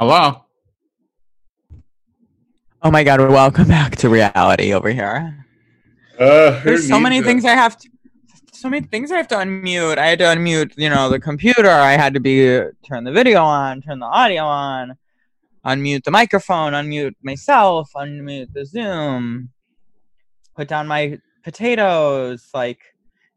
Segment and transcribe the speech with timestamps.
[0.00, 0.46] Hello.
[2.82, 5.44] Oh my god, welcome back to reality over here.
[6.18, 7.90] Uh, There's so many things I have to
[8.54, 9.98] so many things I have to unmute.
[9.98, 11.68] I had to unmute, you know, the computer.
[11.68, 14.96] I had to be turn the video on, turn the audio on,
[15.66, 19.50] unmute the microphone, unmute myself, unmute the Zoom,
[20.56, 22.89] put down my potatoes, like Not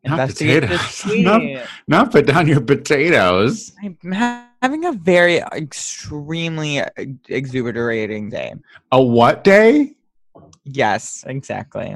[0.03, 1.01] investigate this potatoes.
[1.01, 1.25] tweet.
[1.25, 1.63] No.
[1.87, 3.71] Not put down your potatoes.
[3.83, 6.81] I'm ha- having a very extremely
[7.29, 8.53] exuberating day.
[8.91, 9.95] A what day?
[10.63, 11.95] Yes, exactly.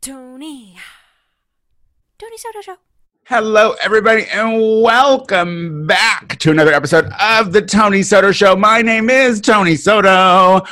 [0.00, 0.76] Tony.
[2.18, 2.76] Tony Soto Show.
[3.24, 8.56] Hello, everybody, and welcome back to another episode of the Tony Soto Show.
[8.56, 10.62] My name is Tony Soto.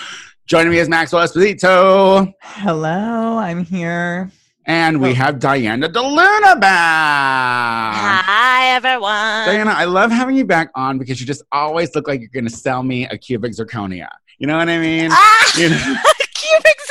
[0.46, 4.30] Joining me is Maxwell Esposito, Hello, I'm here.
[4.70, 5.14] And we Oh.
[5.14, 8.22] have Diana DeLuna back.
[8.24, 9.46] Hi, everyone.
[9.46, 12.44] Diana, I love having you back on because you just always look like you're going
[12.46, 14.08] to sell me a cubic zirconia.
[14.38, 15.10] You know what I mean?
[15.12, 15.76] Ah, You know?
[16.34, 16.89] cubic Yeah, zirconia.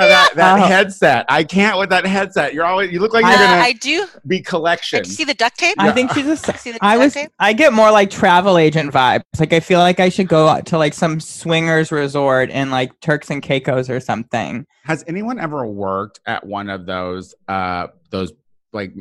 [0.00, 0.62] That that Oh.
[0.66, 1.26] headset.
[1.28, 2.54] I can't with that headset.
[2.54, 4.06] You're always you look like you're Uh, gonna I do.
[4.26, 5.00] be collection.
[5.00, 5.74] I see the duct tape.
[5.78, 6.36] I think she's a.
[6.36, 7.14] See the I was.
[7.14, 7.30] tape?
[7.38, 9.22] I get more like travel agent vibes.
[9.38, 13.30] Like I feel like I should go to like some swingers resort in like Turks
[13.30, 14.66] and Caicos or something.
[14.84, 18.32] Has anyone ever worked at one of those uh those
[18.72, 18.92] like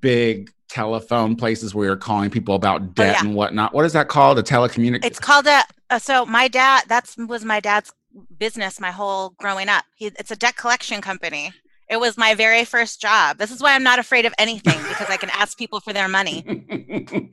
[0.00, 3.26] big telephone places where you're calling people about debt Oh, yeah.
[3.28, 3.74] and whatnot?
[3.74, 4.38] What is that called?
[4.38, 5.04] A telecommunication.
[5.04, 5.62] It's called a.
[5.90, 6.84] Uh, so my dad.
[6.88, 7.92] That's was my dad's
[8.38, 8.80] business.
[8.80, 9.84] My whole growing up.
[9.94, 11.52] He, it's a debt collection company.
[11.88, 13.38] It was my very first job.
[13.38, 16.08] This is why I'm not afraid of anything because I can ask people for their
[16.08, 16.44] money.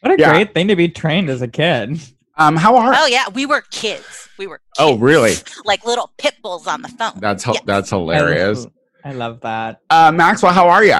[0.00, 0.30] What a Yeah.
[0.32, 1.98] great thing to be trained as a kid.
[2.36, 2.92] um, how are?
[2.94, 4.28] Oh yeah, we were kids.
[4.38, 4.60] We were.
[4.78, 5.32] Oh, really?
[5.64, 7.12] Like little pit bulls on the phone.
[7.18, 7.62] That's ho- Yes.
[7.66, 8.64] that's I hilarious.
[8.64, 8.72] love,
[9.04, 9.80] I love that.
[9.90, 10.98] Uh, Maxwell, how are you?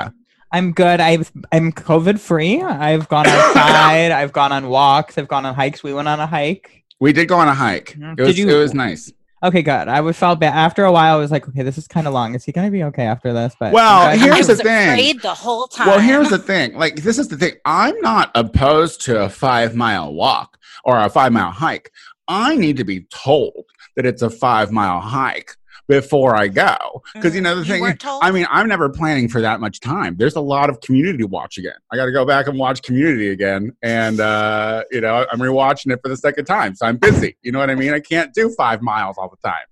[0.50, 1.00] I'm good.
[1.00, 2.62] I've I'm COVID free.
[2.62, 4.10] I've gone outside.
[4.12, 5.18] I've gone on walks.
[5.18, 5.82] I've gone on hikes.
[5.84, 6.82] We went on a hike.
[7.00, 7.94] We did go on a hike.
[7.98, 8.12] Mhm.
[8.12, 9.12] It Did was, you- it was nice.
[9.44, 9.86] Okay, good.
[9.86, 11.16] I would felt bad after a while.
[11.16, 12.34] I was like, okay, this is kind of long.
[12.34, 13.54] Is he gonna be okay after this?
[13.60, 14.88] But Well, I'm glad- I here's was the thing.
[14.88, 15.86] afraid the whole time.
[15.88, 16.74] Well, here's the thing.
[16.74, 17.52] Like, this is the thing.
[17.66, 21.90] I'm not opposed to a five mile walk or a five mile hike.
[22.28, 23.64] I need to be told
[23.94, 25.54] that it's a five mile hike
[25.88, 27.02] before I go.
[27.14, 28.22] Because, you know, the You thing, told?
[28.22, 30.16] I mean, I'm never planning for that much time.
[30.16, 31.76] There's a lot of community to watch again.
[31.92, 33.72] I got to go back and watch community again.
[33.82, 36.74] And, uh, you know, I'm rewatching it for the second time.
[36.74, 37.36] So I'm busy.
[37.42, 37.92] You know what I mean?
[37.92, 39.64] I can't do five miles all the time.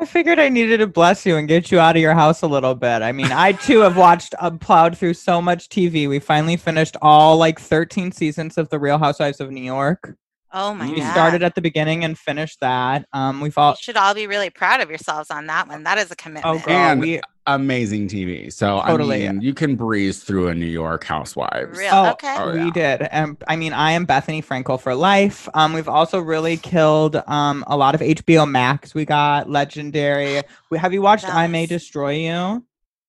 [0.00, 2.48] I figured I needed to bless you and get you out of your house a
[2.48, 3.02] little bit.
[3.02, 6.08] I mean, I too have watched, uh, plowed through so much TV.
[6.08, 10.16] We finally finished all like 13 seasons of The Real Housewives of New York.
[10.52, 11.12] Oh my we god.
[11.12, 13.06] started at the beginning and finished that.
[13.12, 15.82] Um, we've all You should all be really proud of yourselves on that one.
[15.84, 16.46] That is a commitment.
[16.46, 18.52] oh girl, And- we Amazing TV.
[18.52, 19.26] So, Totally.
[19.28, 21.76] I mean, you can breeze through a New York Housewives.
[21.76, 21.90] Real.
[21.92, 22.36] Oh, okay.
[22.38, 23.02] Oh, we did.
[23.10, 25.48] And I mean, I am Bethenny Frankel for life.
[25.52, 28.94] Um, we've also really killed um a lot of HBO Max.
[28.94, 30.42] We got Legendary.
[30.70, 32.64] We, have you watched I May Destroy You?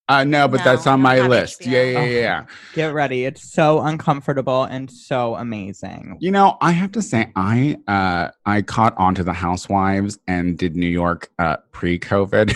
[0.09, 1.62] Uh, no, but that's on my list.
[1.62, 1.72] HBO.
[1.72, 2.03] Yeah, yeah, Oh.
[2.06, 2.46] yeah.
[2.74, 3.24] Get ready.
[3.25, 6.18] It's so uncomfortable and so amazing.
[6.19, 10.58] You know, I have to say, I uh, I caught on to the Housewives and
[10.58, 12.53] did New York uh, pre-COVID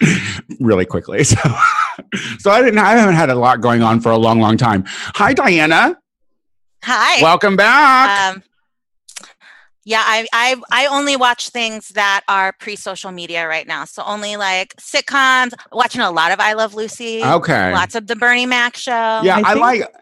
[0.60, 1.24] really quickly.
[1.34, 1.36] So,
[2.38, 2.78] so I didn't.
[2.78, 4.84] I haven't had a lot going on for a long, long time.
[4.86, 5.98] Hi, Diana.
[6.84, 7.20] Hi.
[7.22, 8.34] Welcome back.
[8.36, 8.42] um,
[9.84, 13.84] yeah, I, I I only watch things that are pre-social media right now.
[13.84, 15.52] So only like sitcoms.
[15.72, 17.22] Watching a lot of I Love Lucy.
[17.24, 17.72] okay.
[17.72, 19.20] Lots of the Bernie Mac show.
[19.22, 19.94] Yeah, I I, think- like.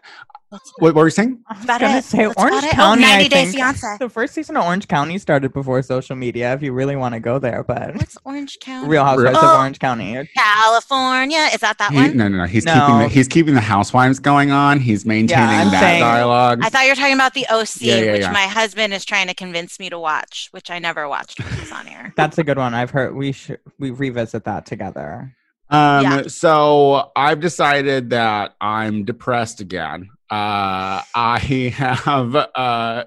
[0.51, 1.39] That's What were you saying?
[1.47, 2.03] I was about gonna it.
[2.03, 2.73] say That's Orange about it.
[2.73, 3.01] Oh, County.
[3.03, 3.97] 90 I Day think Fiancé.
[3.99, 6.53] the first season of Orange County started before social media.
[6.53, 8.89] If you really want to go there, but What's Orange County?
[8.89, 9.53] Real Housewives Oh.
[9.53, 10.29] of Orange County.
[10.35, 11.47] California.
[11.53, 12.17] Is that that He, one?
[12.17, 12.45] no, no, no.
[12.45, 12.73] He's No.
[12.73, 14.79] keeping the, he's keeping the Housewives going on.
[14.79, 16.59] He's maintaining I'm that saying- dialogue.
[16.63, 18.31] I thought you were talking about the OC, Yeah, yeah, which yeah.
[18.31, 21.61] my husband is trying to convince me to watch, which I never watched when he
[21.61, 22.13] was on air.
[22.17, 22.73] That's a good one.
[22.73, 25.33] I've heard we should we revisit that together.
[25.69, 26.21] Um, Yeah.
[26.27, 30.09] so I've decided that I'm depressed again.
[30.31, 31.39] Uh, I
[31.75, 33.03] have, uh,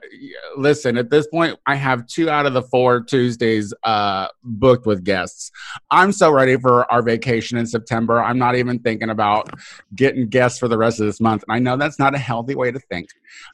[0.59, 5.05] listen, at this point, I have two out of the four Tuesdays, uh, booked with
[5.05, 5.50] guests.
[5.91, 8.23] I'm so ready for our vacation in September.
[8.23, 9.49] I'm not even thinking about
[9.94, 11.44] getting guests for the rest of this month.
[11.49, 13.09] And I know that's not a healthy way to think.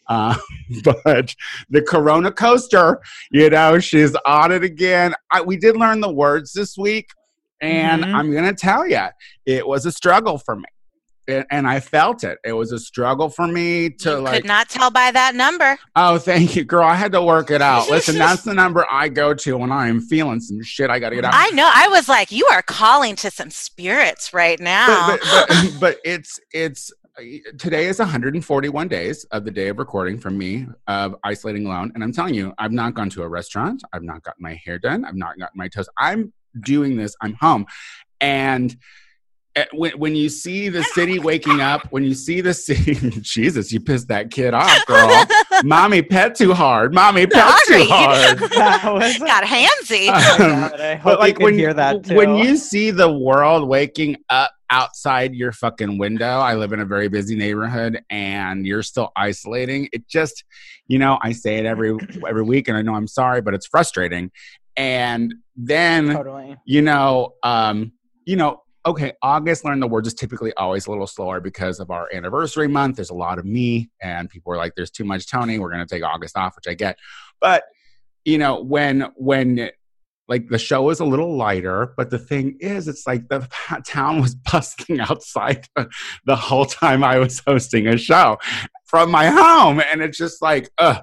[0.08, 0.36] Uh,
[0.84, 1.32] but
[1.70, 3.00] the Corona coaster,
[3.30, 5.14] you know, she's on it again.
[5.30, 7.10] I, we did learn the words this week.
[7.62, 8.14] And Mhm.
[8.14, 9.04] I'm going to tell you,
[9.46, 10.64] it was a struggle for me.
[11.28, 12.38] And, and I felt it.
[12.44, 14.42] It was a struggle for me to you like.
[14.42, 15.78] could not tell by that number.
[15.96, 16.84] oh, thank you, girl.
[16.84, 17.90] I had to work it out.
[17.90, 20.90] Listen, that's the number I go to when I am feeling some shit.
[20.90, 21.34] I got to get out.
[21.34, 21.70] I know.
[21.72, 25.08] I was like, you are calling to some spirits right now.
[25.08, 26.92] but, but, but, but it's it's
[27.58, 32.02] today is 141 days of the day of recording from me of isolating alone and
[32.02, 35.04] i'm telling you i've not gone to a restaurant i've not gotten my hair done
[35.04, 37.66] i've not gotten my toes i'm doing this i'm home
[38.20, 38.76] and
[39.72, 43.80] when, when you see the city waking up when you see the city jesus you
[43.80, 45.24] pissed that kid off girl
[45.64, 47.86] mommy pet too hard mommy pet too Sorry.
[47.88, 50.06] hard That was- Got handsy.
[50.08, 52.14] Oh Um, God, I hope but you like can when hear that too.
[52.14, 56.84] when you see the world waking up outside your fucking window i live in a
[56.84, 60.44] very busy neighborhood and you're still isolating it just
[60.86, 61.96] you know i say it every
[62.28, 64.30] every week and i know i'm sorry but it's frustrating
[64.76, 66.56] and then totally.
[66.64, 67.90] you know um
[68.26, 71.90] you know okay august learn the words is typically always a little slower because of
[71.90, 72.96] our anniversary month.
[72.96, 75.58] There's a lot of me and people are like there's too much tony.
[75.58, 76.98] We're going to take august off which i get.
[77.40, 77.64] But
[78.24, 79.70] you know when when
[80.28, 83.48] like the show is a little lighter but the thing is it's like the
[83.86, 85.66] town was bustling outside
[86.26, 88.38] the whole time i was hosting a show
[88.90, 89.80] from my home.
[89.80, 91.02] And it's just like ugh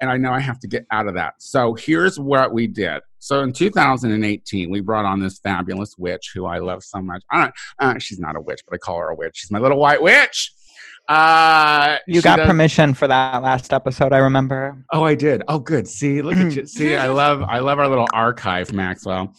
[0.00, 3.00] and i know i have to get out of that so here's what we did
[3.18, 7.40] so in 2018 we brought on this fabulous witch who i love so much i
[7.42, 9.78] don't uh, she's not a witch but i call her a witch she's my little
[9.78, 10.52] white witch
[11.08, 14.76] uh You got does- permission for that last episode, I remember.
[14.92, 15.42] Oh, I did.
[15.46, 15.86] Oh, good.
[15.86, 16.66] See, look at you.
[16.66, 19.32] See, I love, I love our little archive, Maxwell.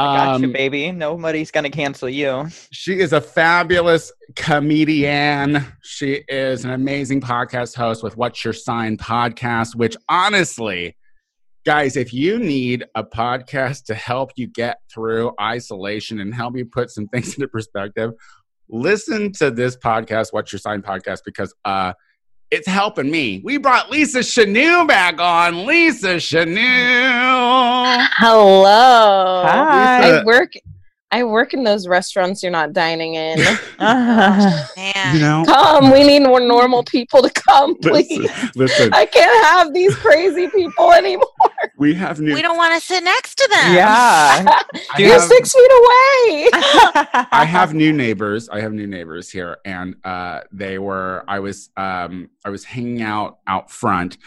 [0.00, 0.90] Got you, Um, baby.
[0.92, 2.48] Nobody's gonna cancel you.
[2.72, 5.64] she is a fabulous comedian.
[5.82, 10.96] She is an amazing podcast host with What's Your Sign podcast, which honestly,
[11.66, 16.64] guys, if you need a podcast to help you get through isolation and help you
[16.64, 18.12] put some things into perspective,
[18.68, 21.92] listen to this podcast, What's Your Sign podcast, because uh
[22.50, 23.40] it's helping me.
[23.44, 25.66] We brought Lisa Chanu back on.
[25.66, 26.58] Lisa Chanu.
[28.16, 29.42] Hello.
[29.46, 30.18] Hi.
[30.18, 30.52] I work
[31.12, 33.38] I work in those restaurants you're not dining in.
[33.78, 35.14] Man.
[35.14, 38.18] You know, come, we need more normal people to come, please.
[38.18, 41.26] listen, listen, I can't have these crazy people anymore.
[41.78, 42.34] we have new.
[42.34, 43.74] we don't want to sit next to them.
[43.74, 44.60] yeah.
[44.98, 46.48] You're have- six feet away.
[47.32, 48.48] I have new neighbors.
[48.48, 51.24] I have new neighbors here, and uh, they were.
[51.26, 51.70] I was.
[51.76, 54.18] Um, I was hanging out out front,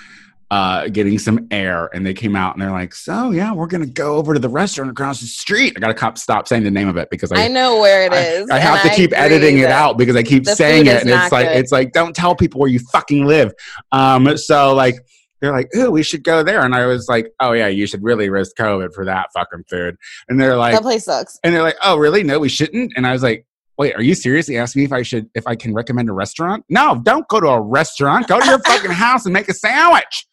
[0.54, 3.88] uh, getting some air, and they came out and they're like, "So yeah, we're gonna
[3.88, 6.88] go over to the restaurant across the street." I gotta cop, stop saying the name
[6.88, 7.46] of it because I.
[7.46, 8.50] I know where it I- is.
[8.52, 11.32] I, have and to keep editing it out because I keep saying it, and it's
[11.32, 11.58] like good.
[11.58, 13.52] it's like don't tell people where you fucking live.
[13.92, 14.94] Um, so like
[15.42, 18.04] they're like, "Ooh, we should go there," and I was like, "Oh yeah, you should
[18.04, 19.96] really risk COVID for that fucking food."
[20.30, 21.40] And they're like, That place sucks.
[21.44, 22.22] and they're like, "Oh, really?
[22.24, 23.48] No, we shouldn't." And I was like,
[23.80, 26.64] "Wait, are you seriously asking me if I should, if I can recommend a restaurant?
[26.70, 28.28] No, don't go to a restaurant.
[28.28, 30.28] Go to your fucking house and make a sandwich."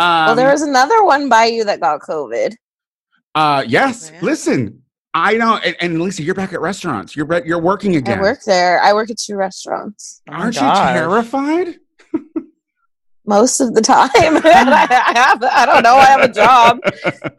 [0.00, 2.54] Um, well, there was another one by you that got COVID.
[3.34, 4.10] uh, yes.
[4.12, 4.20] Yeah.
[4.22, 4.82] Listen,
[5.12, 5.62] I don't.
[5.64, 7.14] And, and Lisa, you're back at restaurants.
[7.16, 8.18] You're you're working again.
[8.18, 8.80] I work there.
[8.80, 10.94] I work at two restaurants Oh Aren't you gosh.
[10.94, 11.78] terrified?
[13.30, 14.10] Most of the time.
[14.14, 15.94] I, have, I don't know.
[15.94, 16.80] I have a job.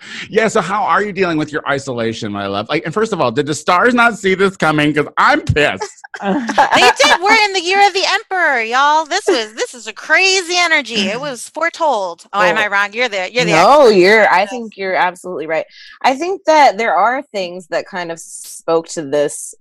[0.30, 0.48] yeah.
[0.48, 2.68] So, how are you dealing with your isolation, my love?
[2.70, 4.94] Like, and first of all, did the stars not see this coming?
[4.94, 5.92] Because I'm pissed.
[6.22, 7.22] They did.
[7.22, 9.06] We're in the year of the emperor, y'all.
[9.06, 11.08] This was this is a crazy energy.
[11.08, 12.26] It was foretold.
[12.34, 12.62] Oh, am Oh.
[12.62, 12.94] I wrong?
[12.94, 14.28] You're the you're the no, you're.
[14.32, 15.66] I think you're absolutely right.
[16.02, 19.54] I think that there are things that kind of spoke to this,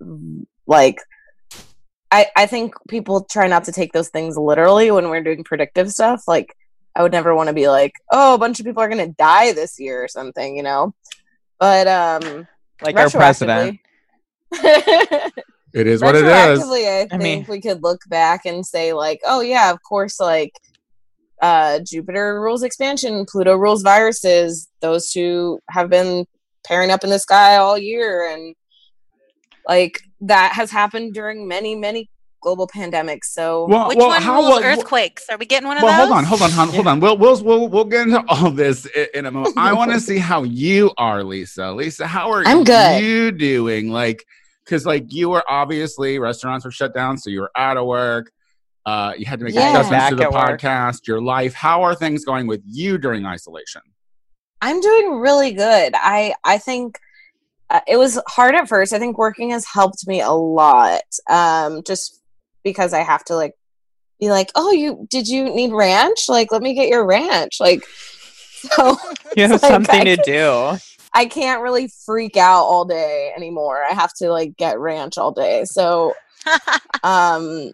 [0.65, 0.97] like.
[2.11, 5.91] I, I think people try not to take those things literally when we're doing predictive
[5.91, 6.23] stuff.
[6.27, 6.55] Like,
[6.95, 9.15] I would never want to be like, oh, a bunch of people are going to
[9.17, 10.93] die this year or something, you know?
[11.59, 12.47] But, um,
[12.81, 13.79] like our president.
[15.73, 16.59] It is what it is.
[16.59, 19.81] Retroactively, I I think mean- we could look back and say, like, oh yeah, of
[19.81, 20.51] course, like
[21.41, 24.67] uh Jupiter rules expansion, Pluto rules viruses.
[24.81, 26.25] Those two have been
[26.65, 28.53] pairing up in the sky all year, and
[29.65, 32.09] like that has happened during many, many
[32.41, 33.25] global pandemics.
[33.25, 35.25] So Well, Which well, one how rules well- earthquakes?
[35.29, 36.07] Are we getting one of Well, those?
[36.07, 36.99] hold on, hold on, hold, hold on.
[36.99, 39.55] We'll, we'll we'll we'll get into all this i- in a moment.
[39.57, 41.71] I want to see how you are, Lisa.
[41.71, 43.03] Lisa, how are I'm good.
[43.03, 43.89] you doing?
[43.91, 44.25] Like,
[44.65, 48.31] because like you were obviously restaurants were shut down, so you were out of work.
[48.85, 49.69] Uh, you had to make Yeah.
[49.71, 50.59] adjustments Back to the at work.
[50.59, 51.53] podcast, your life.
[51.53, 53.81] How are things going with you during isolation?
[54.63, 55.93] I'm doing really good.
[55.95, 56.97] I I think
[57.71, 58.91] uh, it was hard at first.
[58.91, 61.03] I think working has helped me a lot.
[61.29, 62.21] Um, just
[62.63, 63.53] because I have to like
[64.19, 66.27] be like, oh, you did you need ranch?
[66.27, 67.59] Like, let me get your ranch.
[67.59, 67.83] Like,
[68.51, 68.97] so
[69.37, 70.77] You have like, something I to do.
[71.13, 73.83] I can't really freak out all day anymore.
[73.83, 75.63] I have to like get ranch all day.
[75.65, 76.13] So
[77.03, 77.71] um,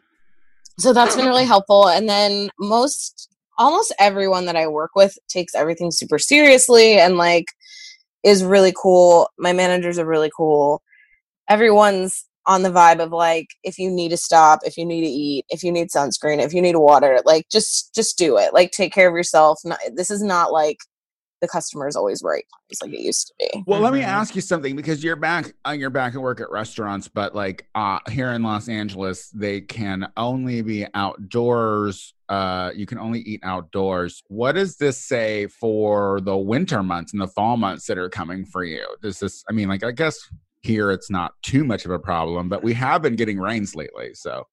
[0.77, 1.88] so that's been really helpful.
[1.88, 7.46] And then most, almost everyone that I work with takes everything super seriously and like
[8.24, 9.29] is really cool.
[9.38, 10.81] My managers are really cool.
[11.50, 15.07] Everyone's on the vibe of like if you need to stop, if you need to
[15.07, 18.53] eat, if you need sunscreen, if you need water, like just just do it.
[18.53, 19.59] Like take care of yourself.
[19.65, 20.77] Not, this is not like
[21.41, 23.63] the customer is always right it's like it used to be.
[23.67, 24.08] Well let me Mhm.
[24.08, 27.67] ask you something because you're back uh, you're back at work at restaurants but like
[27.75, 33.39] uh here in los angeles they can only be outdoors uh you can only eat
[33.44, 34.22] outdoors.
[34.27, 38.46] What does this say for the winter months and the fall months that are coming
[38.46, 38.86] for you?
[39.01, 40.20] Does this i mean like i guess
[40.62, 44.13] here it's not too much of a problem but we have been getting rains lately
[44.13, 44.46] so.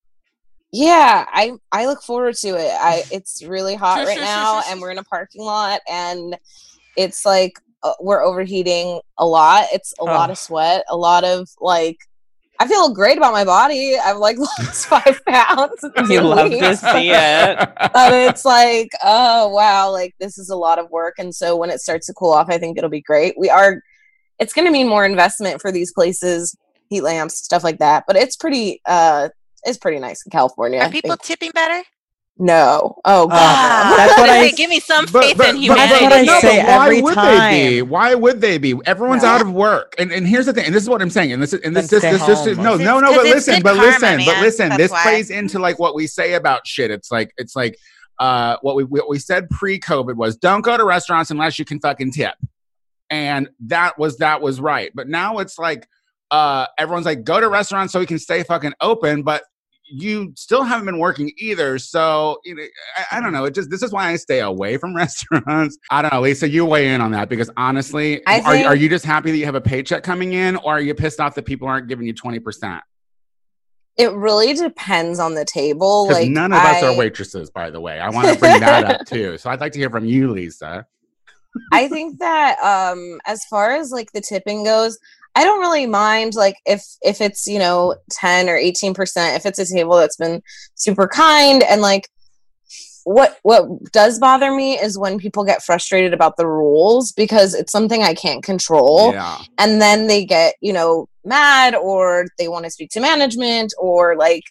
[0.73, 2.71] Yeah i i look forward to it.
[2.81, 6.37] I it's really hot right now and we're in a parking lot and
[6.97, 10.33] it's like uh, we're overheating a lot it's a lot Oh.
[10.33, 11.99] of sweat a lot of like
[12.61, 16.77] i feel great about my body i've like lost five pounds You two love to
[16.77, 17.59] see it.
[17.93, 21.69] but it's like oh wow like this is a lot of work and so when
[21.71, 23.81] it starts to cool off i think it'll be great we are
[24.39, 26.57] it's going to mean more investment for these places
[26.89, 29.29] heat lamps stuff like that but it's pretty uh
[29.65, 31.83] it's pretty nice in california Are people tipping better?
[32.37, 33.97] No oh god Ah, no.
[33.97, 35.93] that's what I give me some faith but- in humanity.
[35.93, 37.83] That's what I no, say but why every would they be?
[37.83, 38.75] Why would they be?
[38.87, 39.35] Everyone's Yeah.
[39.35, 41.41] out of work, and and here's the thing, and this is what I'm saying, and
[41.41, 42.65] this is and this Then this, stay this just home.
[42.65, 45.03] no no no, 'cause but listen, but karma, listen, but listen, That's this why.
[45.03, 46.91] plays into like what we say about shit.
[46.91, 47.79] It's like it's like
[48.19, 51.79] uh what we what we said pre-COVID was don't go to restaurants unless you can
[51.79, 52.35] fucking tip,
[53.11, 54.91] and that was that was right.
[54.93, 55.87] But now it's like
[56.33, 59.45] uh everyone's like go to restaurants so we can stay fucking open, but
[59.87, 61.79] you still haven't been working either.
[61.79, 62.65] So you know,
[62.97, 63.45] I, I don't know.
[63.45, 65.79] It just this is why I stay away from restaurants.
[65.91, 66.49] I don't know, Lisa.
[66.49, 69.37] You weigh in on that because honestly, I are you- are you just happy that
[69.37, 72.07] you have a paycheck coming in, or are you pissed off that people aren't giving
[72.07, 72.83] you twenty percent?
[73.97, 78.01] it really depends on the table like none of us are waitresses, by the way.
[78.01, 79.39] I want to bring that up too.
[79.39, 80.85] So I'd like to hear from you, Lisa.
[81.73, 84.99] I think that um as far as like the tipping goes,
[85.37, 89.59] I don't really mind like if if it's, you know, 10 or 18%, if it's
[89.59, 90.43] a table that's been
[90.75, 92.09] super kind and like
[93.05, 97.71] what what does bother me is when people get frustrated about the rules because it's
[97.71, 99.13] something I can't control.
[99.13, 103.75] Yeah, and then they get you know mad or they want to speak to management
[103.79, 104.43] or like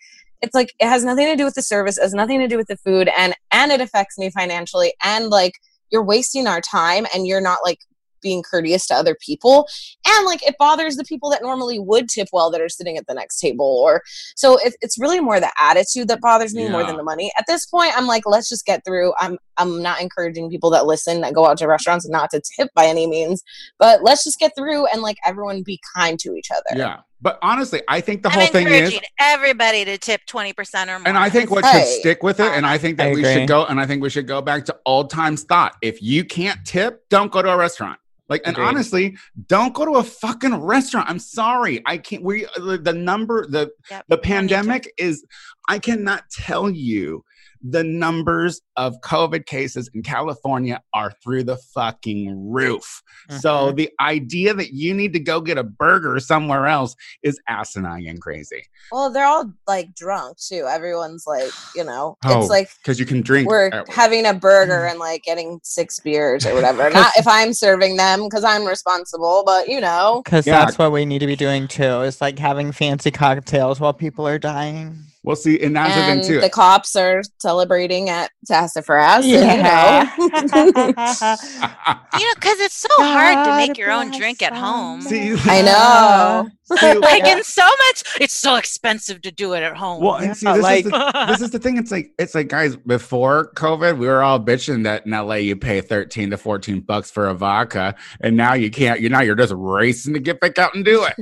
[0.42, 2.58] it's like it has nothing to do with the service it has nothing to do
[2.58, 5.54] with the food and and it affects me financially and like
[5.92, 7.80] you're wasting our time and you're not like
[8.24, 9.68] being courteous to other people
[10.08, 13.06] and like it bothers the people that normally would tip well that are sitting at
[13.06, 14.02] the next table or
[14.36, 17.46] so it, it's really more the attitude that bothers me more than the money at
[17.48, 21.22] this point i'm like let's just get through i'm i'm not encouraging people that listen
[21.22, 23.44] that go out to restaurants not to tip by any means
[23.78, 27.02] but let's just get through and like everyone be kind to each other yeah.
[27.24, 30.54] But honestly, I think the I'm whole thing is encouraging everybody to tip 20%
[30.90, 31.08] or more.
[31.08, 31.88] And I think what Right.
[31.88, 33.34] should stick with it, and I think that I we agree.
[33.34, 35.78] should go, and I think we should go back to old times thought.
[35.82, 37.98] If you can't tip, don't go to a restaurant.
[38.30, 38.66] Like, and Agreed.
[38.66, 41.10] honestly, don't go to a fucking restaurant.
[41.10, 42.24] I'm sorry, I can't.
[42.24, 44.28] We the the number the Yep, the I need to.
[44.28, 45.26] pandemic is.
[45.68, 47.24] I cannot tell you
[47.64, 53.02] the numbers of COVID cases in California are through the fucking roof.
[53.40, 53.76] So Mhm.
[53.78, 58.22] the idea that you need to go get a burger somewhere else is asinine and
[58.22, 58.64] crazy.
[58.92, 63.06] well they're all like drunk too everyone's like you know Oh, it's like Because you
[63.06, 63.48] can drink.
[63.50, 67.96] we're having a burger and like getting six beers or whatever not if i'm serving
[67.96, 70.66] them because i'm responsible but you know Because Yeah.
[70.66, 72.02] that's what we need to be doing too.
[72.02, 74.98] Is like having fancy cocktails while people are dying.
[75.26, 76.42] We'll see, and that's the thing too.
[76.42, 80.10] the cops are celebrating at sassafras Yeah.
[80.18, 80.28] you know
[82.20, 85.02] You know, because it's so hard to make your own drink at home.
[85.02, 87.38] see, i know see, Like, Yeah.
[87.38, 90.04] and so much, it's so expensive to do it at home.
[90.04, 91.78] well, and see, this, like- is the, this is the thing.
[91.78, 95.56] It's like it's like guys, before COVID, we were all bitching that in LA you
[95.56, 99.00] pay thirteen to fourteen bucks for a vodka, and now you can't.
[99.00, 101.16] You now you're just racing to get back out and do it.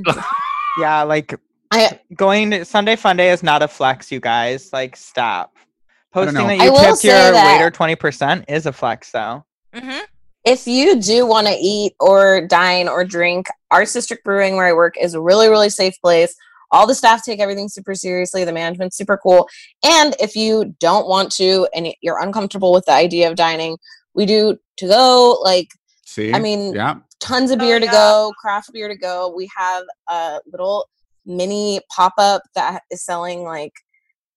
[0.80, 1.36] Yeah, like
[1.72, 4.72] I- going to Sunday Fun Day is not a flex, you guys.
[4.74, 5.56] Like, stop.
[6.14, 9.46] Posting that you will tipped your that- waiter twenty percent is a flex, though.
[9.74, 10.00] hmm
[10.44, 14.74] if you do want to eat or dine or drink, Arts District Brewing, where I
[14.74, 16.36] work, is a really, really safe place.
[16.72, 18.44] All the staff take everything super seriously.
[18.44, 19.48] The management's super cool.
[19.86, 23.78] And if you don't want to and you're uncomfortable with the idea of dining,
[24.16, 25.68] we do to go, like
[26.08, 27.92] see, I mean, yeah, tons of Oh, beer to yeah.
[27.92, 29.32] go, craft beer to go.
[29.38, 30.88] We have a little
[31.26, 33.74] mini pop up that is selling like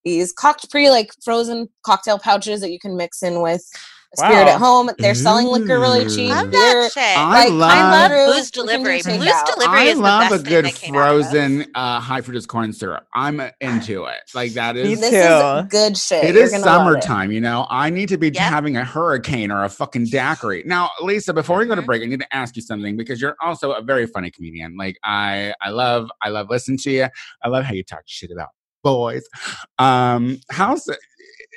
[0.04, 3.66] these cocked pre like frozen cocktail pouches that you can mix in with
[4.16, 4.54] Spirit Wow.
[4.54, 4.90] at Home.
[4.98, 6.30] They're selling liquor really cheap.
[6.30, 6.34] Ooh.
[6.34, 7.02] Love that shit.
[7.18, 8.98] I like, love- I love booze we can do delivery.
[9.00, 9.18] takeout.
[9.18, 11.30] Booze delivery I is the best a thing good that came out of this.
[11.32, 13.06] frozen uh, high fructose corn syrup.
[13.14, 14.20] I'm into it.
[14.34, 15.16] Like that is This too.
[15.16, 16.24] is good shit.
[16.24, 16.64] It You're is gonna it.
[16.64, 17.66] summertime, you know.
[17.70, 18.36] I need to be Yep.
[18.36, 20.62] having a hurricane or a fucking daiquiri.
[20.66, 21.86] Now, Lisa, before we go to Mhm.
[21.86, 24.76] break, I need to ask you something because you're also a very funny comedian.
[24.76, 27.08] Like I, I love, I love listening to you.
[27.42, 28.48] I love how you talk shit about
[28.82, 29.24] boys.
[29.78, 30.88] Um, how's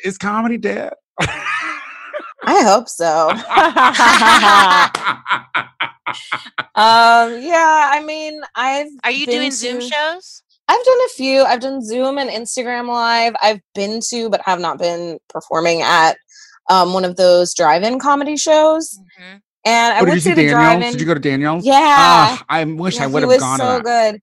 [0.04, 0.94] is comedy dead?
[2.48, 3.30] I hope so.
[6.75, 10.44] Um, yeah, I mean, I've Are you been doing Zoom shows?
[10.68, 11.44] I've done a few.
[11.44, 13.34] I've done Zoom and Instagram Live.
[13.42, 16.18] I've been to, but have not been performing at
[16.70, 19.00] um, one of those drive-in comedy shows.
[19.20, 19.42] Mhm.
[19.66, 20.62] And I oh, did would you see say the Daniels?
[20.62, 20.92] drive-in.
[20.92, 21.66] Did you go to Daniels?
[21.66, 21.74] Yeah.
[21.82, 24.12] Ah, I wish Yeah, I would he have was gone so to that.
[24.13, 24.22] good.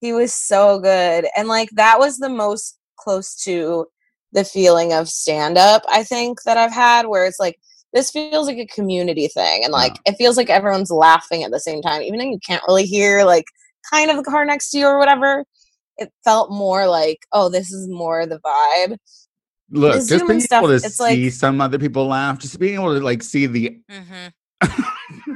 [0.00, 3.86] He was so good, and like that was the most close to
[4.32, 7.58] the feeling of stand up I think that I've had, where it's like
[7.92, 11.60] this feels like a community thing, and like it feels like everyone's laughing at the
[11.60, 13.44] same time, even though you can't really hear like
[13.90, 15.44] kind of the car next to you or whatever.
[15.98, 18.96] It felt more like, oh, this is more the vibe.
[19.70, 22.58] Look, The just being stuff, able to it's like- see some other people laugh, just
[22.58, 24.32] being able to like see the Mhm.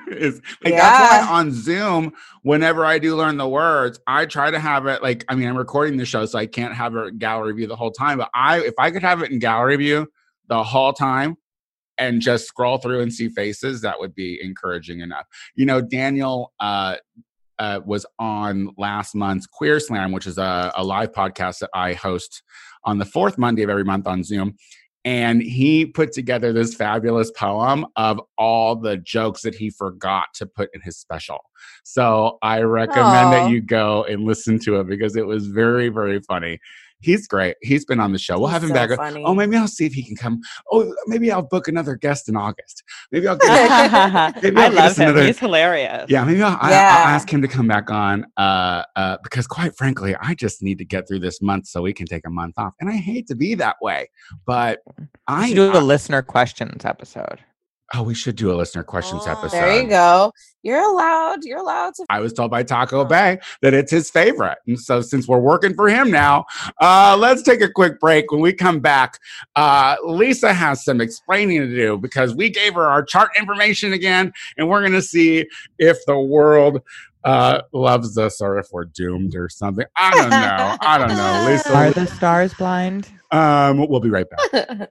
[0.09, 4.59] Is like that's why on Zoom, whenever I do learn the words, I try to
[4.59, 7.53] have it like I mean I'm recording the show, so I can't have it gallery
[7.53, 8.19] view the whole time.
[8.19, 10.09] But I if I could have it in gallery view
[10.49, 11.37] the whole time
[11.99, 15.27] and just scroll through and see faces, that would be encouraging enough.
[15.55, 16.97] You know, Daniel uh
[17.59, 21.95] uh, was on last month's Queer Slam, which is a, a live podcast that I
[21.95, 22.43] host
[22.85, 24.57] on the fourth Monday of every month on Zoom
[25.07, 30.47] and he put together this fabulous poem of all the jokes that he forgot to
[30.47, 31.39] put in his special.
[31.85, 36.21] So I recommend that you go and listen to it because it was very, very
[36.21, 36.59] funny.
[37.01, 37.57] He's great.
[37.61, 38.39] He's been on the show.
[38.39, 38.91] We'll He's have him so back.
[38.97, 39.23] funny.
[39.25, 40.41] Oh, maybe I'll see if he can come.
[40.73, 42.83] Oh, maybe I'll book another guest in August.
[43.13, 43.47] Maybe I'll get.
[44.43, 45.09] Maybe I I'll get love him.
[45.11, 46.07] another- He's hilarious.
[46.09, 49.77] Yeah, maybe I'll, I, I'll ask him to come back on uh, uh, because, quite
[49.77, 52.55] frankly, I just need to get through this month so we can take a month
[52.59, 52.75] off.
[52.81, 54.09] And I hate to be that way,
[54.47, 54.81] but
[55.29, 57.41] I do I- a listener questions episode.
[57.95, 59.31] Oh, we should do a listener questions Oh.
[59.31, 59.57] episode.
[59.59, 60.33] There you go.
[60.63, 61.45] You're allowed.
[61.45, 62.07] You're allowed to.
[62.11, 64.59] I was told by Taco Bay that it's his favorite.
[64.67, 66.45] And so since we're working for him now,
[66.81, 68.33] uh, let's take a quick break.
[68.33, 69.19] When we come back,
[69.55, 74.33] uh, Lisa has some explaining to do because we gave her our chart information again,
[74.59, 75.47] and we're going to see
[75.79, 76.83] if the world
[77.23, 79.87] uh, loves us or if we're doomed or something.
[79.95, 80.77] I don't know.
[80.81, 81.47] I don't know.
[81.49, 81.73] Lisa.
[81.77, 83.09] Are Lisa, the stars blind?
[83.31, 84.91] um, we'll be right back.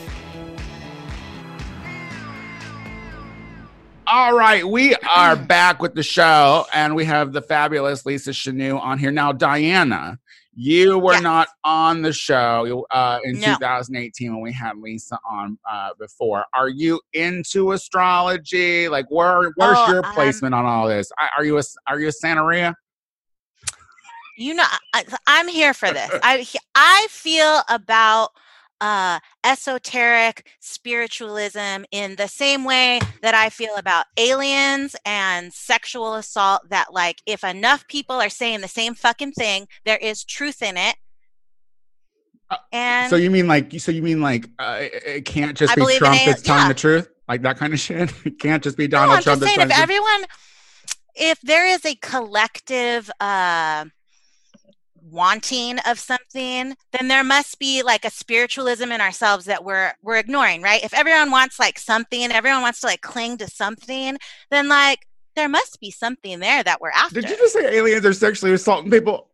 [4.13, 8.77] All right, we are back with the show, and we have the fabulous Lisa Chanu
[8.77, 9.31] on here now.
[9.31, 10.19] Diana,
[10.53, 11.23] you were Yes.
[11.23, 13.53] not on the show uh, in No.
[13.53, 16.43] 2018 when we had Lisa on uh, before.
[16.53, 18.89] Are you into astrology?
[18.89, 21.09] Like, where where's Oh, your um, placement on all this?
[21.37, 22.73] Are you a are you a Santeria?
[24.37, 26.09] You know, I, I'm here for this.
[26.21, 26.45] I
[26.75, 28.31] I feel about
[28.81, 36.67] uh, esoteric spiritualism in the same way that I feel about aliens and sexual assault.
[36.69, 40.75] That like, if enough people are saying the same fucking thing, there is truth in
[40.75, 40.95] it.
[42.49, 45.75] Uh, And So you mean like so you mean like uh, it, can't just I
[45.75, 46.67] be Trump al- that's telling yeah.
[46.67, 48.11] the truth, like that kind of shit.
[48.25, 50.25] It can't just be no, Donald I'm Trump just that's saying, if everyone,
[51.15, 53.85] if there is a collective uh,
[55.11, 60.17] wanting of something, then there must be like a spiritualism in ourselves that we're we're
[60.17, 60.83] ignoring, right?
[60.83, 64.17] If everyone wants like something, everyone wants to like cling to something,
[64.49, 67.21] then like there must be something there that we're after.
[67.21, 69.27] Did you just say aliens are sexually assaulting people?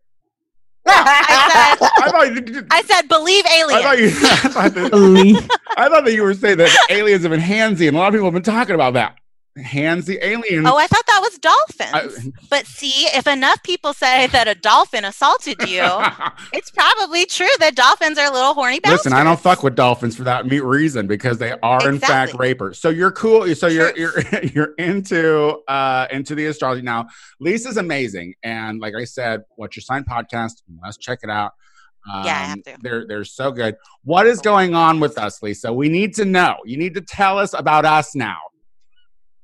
[0.85, 2.67] No, I said I thought you did.
[2.71, 3.73] I said believe aliens.
[3.73, 4.07] I thought you.
[4.07, 7.95] I thought, that, I thought that you were saying that aliens have been handsy, and
[7.95, 9.17] a lot of people have been talking about that.
[9.57, 10.67] Handsy aliens.
[10.69, 11.91] Oh, I thought that was dolphins.
[11.93, 15.81] I- but see, if enough people say that a dolphin assaulted you,
[16.53, 19.05] it's probably true that dolphins are little horny bastards.
[19.05, 22.79] Listen, I don't fuck with dolphins for that reason because they are in fact rapers.
[22.79, 23.53] So you're cool.
[23.55, 24.13] So you're you're
[24.53, 27.07] you're into uh into the astrology now.
[27.39, 30.61] Lisa's amazing, and like I said, what's your sign podcast?
[30.67, 31.53] You must check it out.
[32.11, 32.77] Um, Yeah, I have to.
[32.81, 33.75] They're they're so good.
[34.03, 35.73] What is going on with us, Lisa?
[35.73, 36.57] We need to know.
[36.63, 38.37] You need to tell us about us now.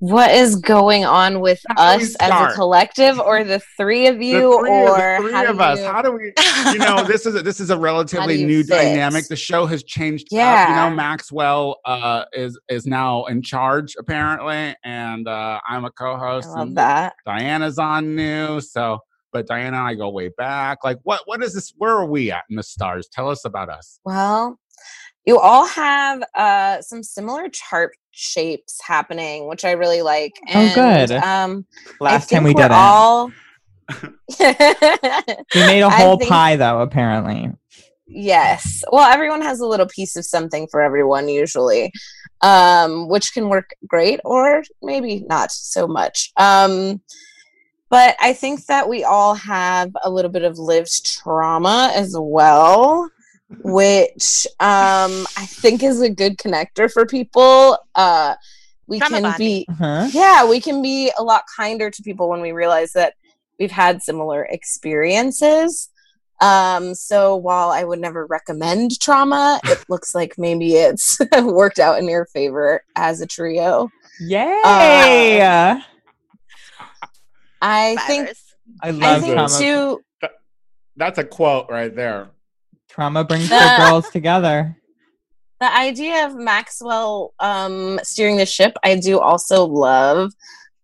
[0.04, 4.70] What is going on with us as a collective, or the three of you, three,
[4.70, 5.80] or the three of us.
[5.80, 6.34] you- How do we?
[6.74, 8.70] You know, this is a, this is a relatively new fit?
[8.76, 9.28] dynamic.
[9.30, 10.28] The show has changed.
[10.34, 10.70] up.
[10.70, 16.50] you know, Maxwell uh, is is now in charge apparently, and uh, I'm a co-host.
[16.50, 17.14] love and that.
[17.26, 19.00] Diana's on new, so.
[19.32, 20.80] But Diana and I go way back.
[20.84, 21.22] Like, what?
[21.26, 21.72] What is this?
[21.78, 23.08] Where are we at in the stars?
[23.12, 24.00] Tell us about us.
[24.04, 24.60] Well,
[25.26, 30.34] you all have uh, some similar chart shapes happening, which I really like.
[30.54, 31.12] Oh, good.
[31.12, 31.66] Um,
[32.00, 32.72] Last time we did it.
[32.72, 33.32] all.
[34.40, 34.46] We
[35.66, 37.52] made a I whole think- pie though, apparently.
[38.08, 38.84] Yes.
[38.92, 41.92] Well, everyone has a little piece of something for everyone usually,
[42.42, 46.32] um, which can work great or maybe not so much.
[46.38, 47.02] Um,
[47.90, 53.10] but I think that we all have a little bit of lived trauma as well,
[53.62, 57.78] which um, I think is a good connector for people.
[57.96, 58.36] Uh,
[58.88, 59.38] we Trauma can bonding.
[59.40, 60.10] be Uh-huh.
[60.12, 63.14] yeah, we can be a lot kinder to people when we realize that
[63.60, 65.90] we've had similar experiences.
[66.42, 72.00] Um, so while I would never recommend trauma, it looks like maybe it's worked out
[72.00, 73.90] in your favor as a trio.
[74.20, 75.42] Yay!
[75.42, 75.80] Uh,
[77.62, 78.44] I think Survivors.
[78.82, 79.58] I I love think trauma.
[79.58, 80.30] too
[80.98, 82.30] That's a quote right there.
[82.94, 84.78] Trauma brings the girls together.
[85.60, 90.32] the idea of Maxwell um steering the ship I do also love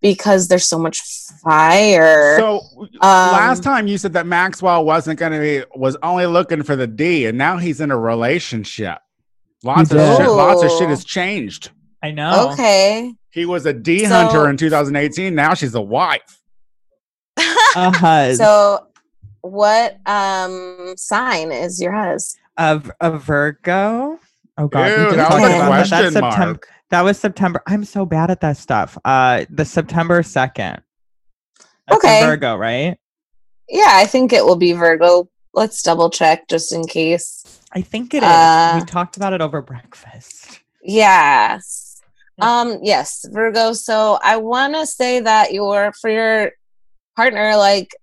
[0.01, 1.01] because there's so much
[1.43, 2.37] fire.
[2.39, 6.63] So Um, last time you said that Maxwell wasn't going to be was only looking
[6.63, 8.97] for the D, and now he's in a relationship.
[9.63, 10.29] Lots of shit.
[10.29, 11.71] Lots of shit has changed.
[12.01, 12.51] I know.
[12.53, 13.13] okay.
[13.31, 15.35] He was a D So- hunter in 2018.
[15.35, 16.39] Now she's a wife.
[17.37, 17.41] A
[17.91, 18.37] huzz.
[18.37, 18.87] So
[19.41, 22.37] what um sign is your hus?
[22.59, 24.19] of a Virgo.
[24.57, 25.67] Oh god, Ew, that was a about that.
[25.67, 26.59] question That's September.
[26.89, 27.63] That was September.
[27.67, 28.97] I'm so bad at that stuff.
[29.05, 30.81] Uh, the September second.
[31.89, 32.21] Okay.
[32.21, 32.97] Virgo, right?
[33.69, 35.29] Yeah, I think it will be Virgo.
[35.53, 37.61] Let's double check just in case.
[37.71, 38.29] I think it is.
[38.29, 40.59] Uh, we talked about it over breakfast.
[40.83, 42.01] Yes.
[42.41, 43.73] Um yes, Virgo.
[43.73, 46.51] So I want to say that your for your
[47.15, 47.95] partner like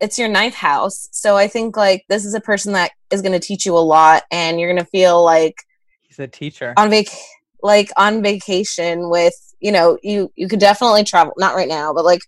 [0.00, 1.08] it's your ninth house.
[1.12, 3.80] So I think like this is a person that is going to teach you a
[3.80, 5.56] lot and you're going to feel like
[6.02, 6.74] He's a teacher.
[6.76, 7.06] on vac
[7.62, 12.04] like on vacation with you know you you could definitely travel not right now but
[12.04, 12.20] like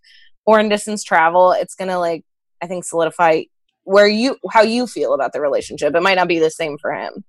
[0.44, 2.24] foreign distance travel it's gonna like
[2.62, 3.40] i think solidify
[3.84, 6.92] where you how you feel about the relationship it might not be the same for
[6.92, 7.24] him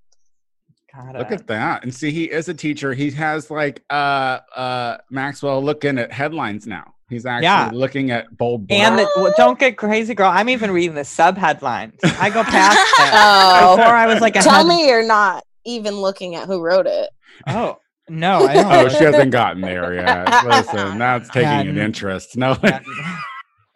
[0.93, 1.83] Got Look at that.
[1.83, 2.93] And see, he is a teacher.
[2.93, 6.95] He has like uh uh Maxwell looking at headlines now.
[7.11, 7.69] He's actually Yeah.
[7.73, 10.31] looking at bold And the, well, don't get crazy, girl.
[10.31, 11.99] I'm even reading the sub headlines.
[12.03, 13.11] I go past it.
[13.13, 16.61] oh Before I was like, a tell head- me you're not even looking at who
[16.61, 17.09] wrote it
[17.47, 17.77] Oh
[18.09, 18.71] no, I don't.
[18.71, 20.45] Oh, she hasn't gotten there yet.
[20.45, 22.35] Listen, that's taking an interest.
[22.37, 22.57] No.
[22.63, 22.79] Yeah.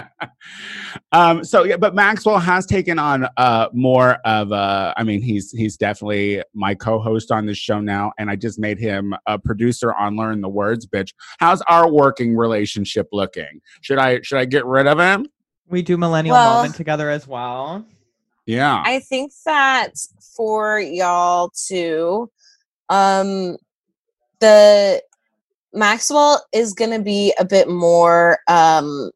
[1.16, 5.52] um so yeah but maxwell has taken on uh more of uh i mean he's
[5.52, 9.94] he's definitely my co-host on this show now and i just made him a producer
[9.94, 11.14] on learn the words bitch.
[11.40, 13.62] How's our working relationship looking?
[13.82, 15.28] Should i should i get rid of him?
[15.68, 17.86] We do millennial Well- moment together as well.
[18.46, 18.84] yeah.
[18.86, 19.94] I think that
[20.36, 22.30] for y'all too
[22.90, 23.56] um
[24.40, 25.02] the
[25.74, 29.12] maxwell is gonna be a bit more um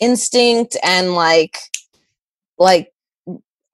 [0.00, 1.58] instinct and like
[2.58, 2.90] like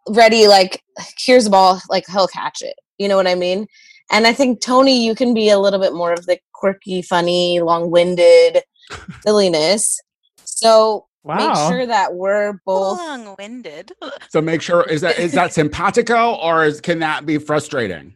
[0.08, 0.82] ready like
[1.18, 3.66] here's the ball like he'll catch it you know what i mean
[4.10, 7.60] and i think tony you can be a little bit more of the quirky funny
[7.60, 8.62] long-winded
[9.22, 10.00] silliness
[10.44, 11.36] so Wow.
[11.36, 13.92] make sure that we're both Long-winded.
[14.28, 18.12] so make sure is that is that simpatico or is can that be frustrating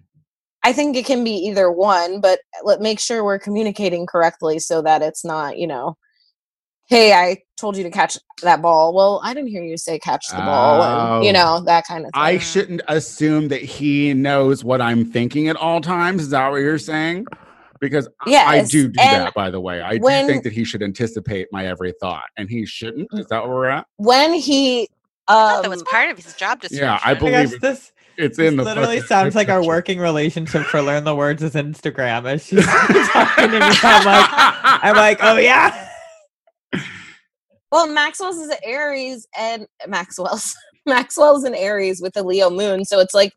[0.62, 4.58] I think it can be either one, but uh, let make sure we're communicating correctly
[4.58, 5.96] so that it's not, you know,
[6.88, 8.94] hey, I told you to catch that ball.
[8.94, 10.82] Well, I didn't hear you say catch the ball,
[11.16, 11.32] and you Oh.
[11.32, 12.22] know that kind of thing.
[12.22, 16.22] I shouldn't assume that he knows what I'm thinking at all times.
[16.22, 17.26] Is that what you're saying?
[17.80, 19.80] Because I- I do do that, by the way.
[19.80, 23.08] I when- do think that he should anticipate my every thought, and he shouldn't.
[23.12, 23.86] Is that where we're at?
[23.98, 24.88] when he,
[25.28, 26.86] I thought um, that was part of his job description.
[26.88, 27.60] Yeah, I I believe guess it.
[27.60, 31.14] this, It's this in the literally fucking sounds like our working relationship for Learn the
[31.14, 32.24] Words is Instagram.
[32.26, 32.64] As she's
[33.12, 34.28] talking to me, I'm like,
[34.84, 35.87] I'm like, oh yeah.
[37.70, 40.54] Well, Maxwell's is an Aries, and Maxwell's
[40.86, 43.32] Maxwell's an Aries with a Leo moon, so it's like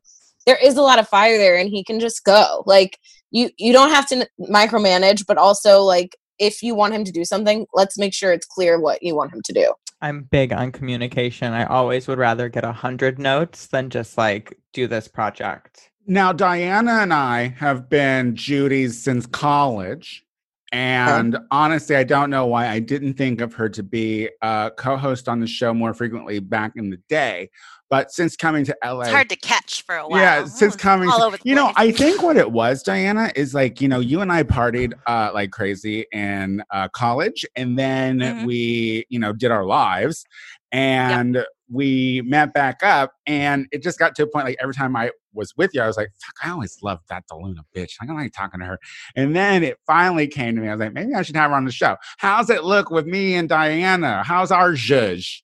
[0.45, 2.63] there is a lot of fire there, and he can just go.
[2.65, 2.97] Like
[3.31, 7.23] you, you don't have to micromanage, but also like if you want him to do
[7.23, 9.73] something, let's make sure it's clear what you want him to do.
[10.01, 11.53] I'm big on communication.
[11.53, 15.91] I always would rather get a hundred notes than just like do this project.
[16.07, 20.25] Now, Diana and I have been Judy's since college.
[20.71, 25.27] And honestly, I don't know why I didn't think of her to be a co-host
[25.27, 27.49] on the show more frequently back in the day.
[27.89, 30.17] But since coming to LA, It's hard to catch for a while.
[30.17, 31.73] yeah, since coming, all to- over the you know.
[31.75, 35.31] I think what it was, Diana, is like you know, you and I partied uh,
[35.33, 38.45] like crazy in uh, college, and then Mhm.
[38.45, 40.23] we, you know, did our lives,
[40.71, 44.95] and we met back up, and it just got to a point like every time
[44.95, 47.93] I was with you, I was like, "Fuck, I always loved that Deluna bitch.
[48.01, 48.79] I don't like talking to her."
[49.15, 50.67] And then it finally came to me.
[50.69, 51.97] I was like, maybe I should have her on the show.
[52.17, 54.23] How's it look with me and Diana?
[54.23, 55.43] How's our judge?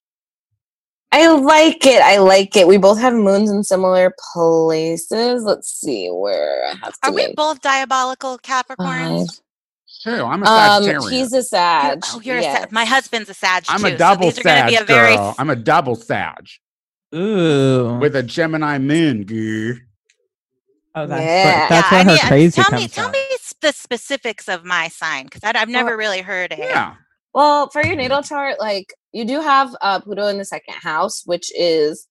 [1.11, 2.01] I like it.
[2.01, 2.67] I like it.
[2.67, 5.43] We both have moons in similar places.
[5.43, 9.41] Let's see where I have to Are we make both diabolical Capricorns?
[10.05, 10.11] Who?
[10.23, 11.99] I'm a Um, he's a You're- Sag.
[12.05, 12.57] oh, you're yes.
[12.57, 12.71] a Sag.
[12.71, 13.87] My husband's a Sag I'm too.
[13.87, 15.35] a double so these are going to Sag be a very girl.
[15.37, 16.47] I'm a double Sag.
[17.15, 17.97] Ooh.
[17.99, 19.23] with a Gemini moon.
[19.23, 19.77] Goo.
[20.95, 21.61] oh, that's Yeah.
[21.61, 23.19] what, that's yeah, where I her need- crazy tell comes me, tell me
[23.61, 26.59] the specifics of my sign because I've never really heard it.
[26.59, 26.95] Yeah.
[27.33, 31.23] Well, for your natal chart, like you do have uh, Pluto in the second house,
[31.25, 32.06] which is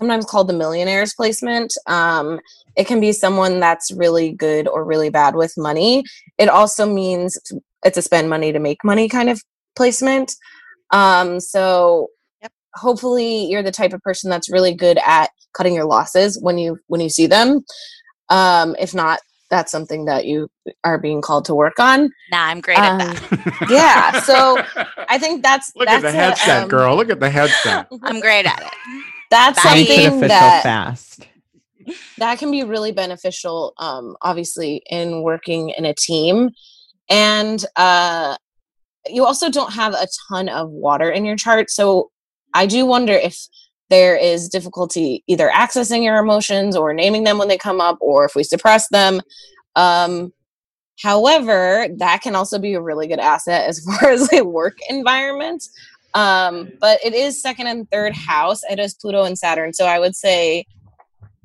[0.00, 1.72] sometimes called the millionaire's placement.
[1.86, 2.40] Um,
[2.76, 6.04] it can be someone that's really good or really bad with money.
[6.38, 7.38] It also means
[7.84, 9.40] it's a spend money to make money kind of
[9.76, 10.34] placement.
[10.90, 12.08] Um, so
[12.42, 12.52] Yep.
[12.74, 16.78] hopefully you're the type of person that's really good at cutting your losses when you
[16.86, 17.60] when you see them.
[18.30, 20.48] Um, if not, that's something that you
[20.84, 22.10] are being called to work on.
[22.30, 23.70] Nah, I'm great Um, at that.
[23.70, 24.62] Yeah, so
[25.08, 26.96] I think that's Look at that's the a, headset, um, girl.
[26.96, 27.88] Look at the headset.
[28.04, 28.72] I'm great at it.
[29.30, 29.62] That's.
[29.62, 31.26] Something that fast.
[32.18, 33.72] that can be really beneficial.
[33.78, 36.50] Um, obviously, in working in a team,
[37.08, 38.36] and uh,
[39.08, 41.70] you also don't have a ton of water in your chart.
[41.70, 42.10] So
[42.54, 43.36] I do wonder if
[43.88, 48.24] there is difficulty either accessing your emotions or naming them when they come up, or
[48.24, 49.20] if we suppress them.
[49.76, 50.32] Um,
[51.02, 55.64] however, that can also be a really good asset as far as a work environment.
[56.14, 58.62] Um, but it is second and third house.
[58.68, 59.72] It is Pluto and Saturn.
[59.72, 60.64] So I would say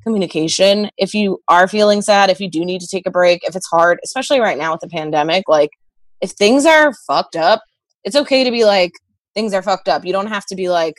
[0.02, 0.90] communication.
[0.96, 3.66] If you are feeling sad, if you do need to take a break, if it's
[3.66, 5.70] hard, especially right now with the pandemic, like
[6.20, 7.62] if things are fucked up,
[8.04, 8.92] it's okay to be like,
[9.34, 10.04] things are fucked up.
[10.04, 10.94] You don't have to be like,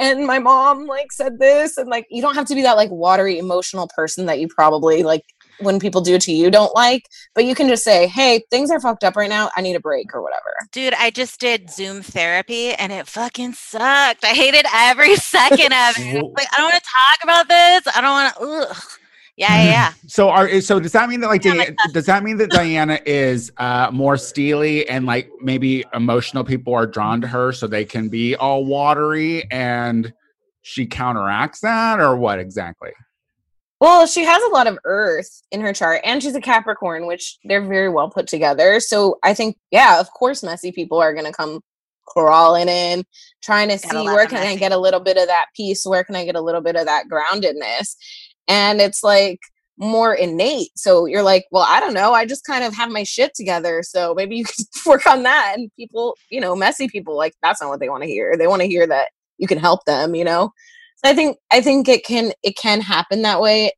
[0.00, 2.90] and my mom like said this, and like, you don't have to be that like
[2.90, 5.22] watery emotional person that you probably like
[5.60, 8.80] when people do to you don't like, but you can just say, hey, things are
[8.80, 9.50] fucked up right now.
[9.56, 10.54] I need a break or whatever.
[10.72, 14.24] Dude, I just did Zoom therapy and it fucking sucked.
[14.24, 16.24] I hated every second of it.
[16.36, 17.96] Like, I don't want to talk about this.
[17.96, 18.82] I don't want to.
[19.36, 19.92] Yeah, yeah, yeah.
[20.08, 21.92] So are so does that mean that like Yeah, Dia- like that.
[21.92, 26.86] does that mean that Diana is uh more steely and like maybe emotional people are
[26.88, 30.12] drawn to her so they can be all watery and
[30.62, 32.90] she counteracts that or what exactly?
[33.80, 37.38] Well, she has a lot of earth in her chart, and she's a Capricorn, which
[37.44, 38.80] they're very well put together.
[38.80, 41.60] So I think, yeah, of course, messy people are going to come
[42.06, 43.04] crawling in,
[43.42, 46.16] trying to see where can I get a little bit of that peace, where can
[46.16, 47.94] I get a little bit of that groundedness,
[48.48, 49.38] and it's like
[49.76, 50.70] more innate.
[50.76, 53.82] So you're like, well, I don't know, I just kind of have my shit together,
[53.84, 55.54] so maybe you can work on that.
[55.56, 58.36] And people, you know, messy people, like that's not what they want to hear.
[58.36, 60.52] They want to hear that you can help them, you know.
[61.04, 63.72] So I think I think it can it can happen that way.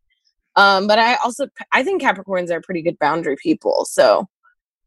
[0.57, 4.27] Um, but I also I think Capricorns are pretty good boundary people, so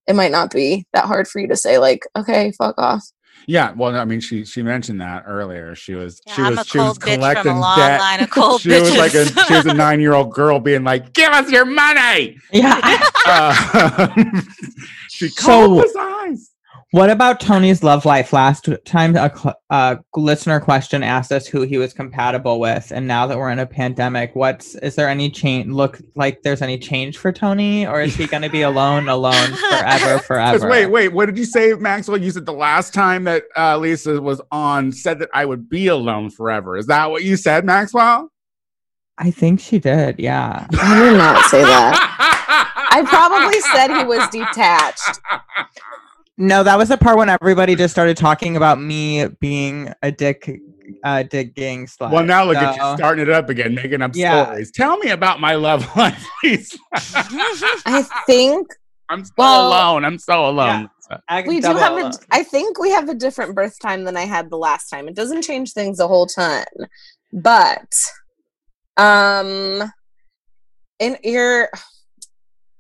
[0.08, 3.04] it might not be that hard for you to say like, okay, fuck off.
[3.48, 5.74] Yeah, well I mean she she mentioned that earlier.
[5.76, 8.00] She was Yeah, she I'm was she was cold bitch from collecting a long debt.
[8.00, 8.82] line of cold she bitches.
[8.82, 12.80] was like a she was a 9-year-old girl being like, "Give us your money." Yeah.
[13.26, 14.08] Uh,
[15.10, 16.50] she So- called us eyes.
[16.94, 18.34] What about Tony's love life?
[18.34, 23.08] Last time a, cl- a listener question asked us who he was compatible with, and
[23.08, 25.70] now that we're in a pandemic, what's is there any change?
[25.70, 29.54] Look like there's any change for Tony, or is he going to be alone, alone
[29.70, 30.70] forever, forever?
[30.70, 32.18] Wait, wait, what did you say, Maxwell?
[32.18, 35.88] You said the last time that uh, Lisa was on said that I would be
[35.88, 36.78] alone forever.
[36.78, 38.32] Is that what you said, Maxwell?
[39.18, 40.20] I think she did.
[40.20, 40.68] Yeah.
[40.74, 42.88] I did not say that.
[42.92, 45.20] I probably said he was detached.
[46.38, 50.60] No, that was the part when everybody just started talking about me being a dick,
[51.04, 52.12] uh, digging slut.
[52.12, 54.46] Well, now look at you starting it up again, making up Yeah.
[54.46, 54.72] stories.
[54.72, 56.76] Tell me about my love life, please.
[56.94, 58.68] I think
[59.10, 60.06] I'm so Well- alone.
[60.06, 60.90] I'm so alone.
[61.30, 62.12] I we do have a alone.
[62.32, 65.08] I think we have a different birth time than I had the last time.
[65.08, 66.64] It doesn't change things a whole ton.
[67.32, 67.86] But
[68.98, 69.92] um
[71.00, 71.70] in your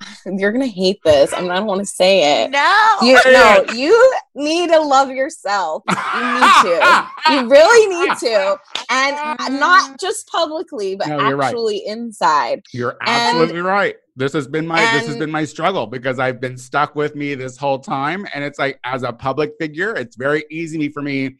[0.26, 1.34] you're gonna hate this.
[1.34, 2.52] I, mean, I don't want to say it.
[2.52, 2.98] No.
[3.02, 5.84] You, no, you need to love yourself.
[5.89, 7.08] You need to.
[7.32, 10.00] You really need to, and uh, not mm.
[10.00, 11.48] just publicly, but No, you're right.
[11.48, 12.62] actually inside.
[12.74, 13.96] You're And- absolutely right.
[14.16, 17.34] This has been my this has been my struggle because I've been stuck with me
[17.34, 21.38] this whole time, and it's like as a public figure, it's very easy for me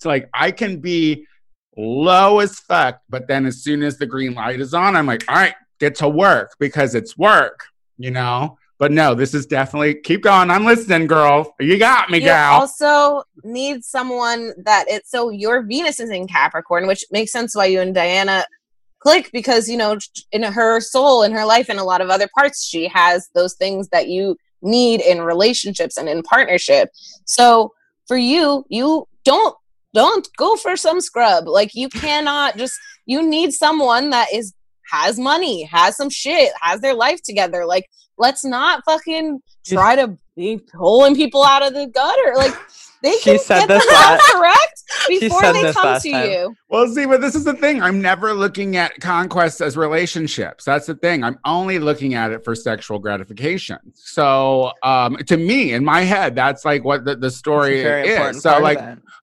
[0.00, 1.26] to like I can be
[1.76, 5.24] low as fuck, but then as soon as the green light is on, I'm like,
[5.28, 7.64] all right, get to work because it's work,
[8.02, 8.58] you know.
[8.78, 10.50] But no, this is definitely keep going.
[10.50, 11.54] I'm listening, girl.
[11.60, 12.26] You got me, girl.
[12.26, 12.60] You gal.
[12.60, 17.66] also need someone that it's so your Venus is in Capricorn, which makes sense why
[17.66, 18.44] you and Diana
[18.98, 19.98] click because you know
[20.32, 23.54] in her soul, in her life, in a lot of other parts, she has those
[23.54, 26.90] things that you need in relationships and in partnership.
[27.24, 27.72] So
[28.08, 29.54] for you, you don't
[29.94, 31.46] don't go for some scrub.
[31.46, 32.74] Like you cannot just
[33.06, 34.54] you need someone that is
[34.92, 37.64] has money, has some shit, has their life together.
[37.66, 42.34] Like let's not fucking try to be pulling people out of the gutter.
[42.36, 42.54] Like
[43.02, 46.10] they She can said get this themselves last- correct She before said they come to
[46.12, 46.30] time.
[46.30, 46.54] you.
[46.68, 47.82] Well, see, but this is the thing.
[47.82, 50.64] I'm never looking at conquests as relationships.
[50.64, 51.24] That's the thing.
[51.24, 53.78] I'm only looking at it for sexual gratification.
[53.94, 58.42] So, um, to me, in my head, that's like what the, the story is.
[58.42, 58.78] So, like.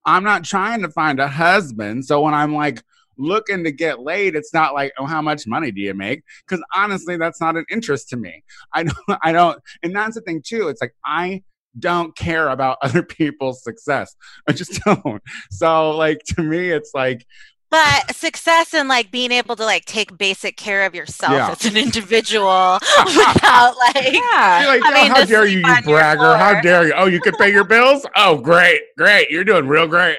[0.06, 2.06] I'm not trying to find a husband.
[2.06, 2.82] So when I'm like
[3.20, 6.24] looking to get laid, it's not like, oh, how much money do you make?
[6.48, 8.44] Because honestly, that's not an interest to me.
[8.74, 10.70] I don't, I don't, and that's the thing too.
[10.70, 11.44] It's like I
[11.78, 14.16] don't care about other people's success.
[14.48, 15.22] I just don't.
[15.52, 17.26] So like to me, it's like
[17.70, 21.52] But success in like being able to like take basic care of yourself Yeah.
[21.52, 24.66] as an individual without like Yeah.
[24.68, 26.36] Like, I "Oh, mean, how dare you, you bragger?
[26.38, 26.94] How dare you?
[26.96, 28.06] Oh, you can pay your bills?
[28.16, 29.30] Oh, great, great.
[29.30, 30.18] You're doing real great.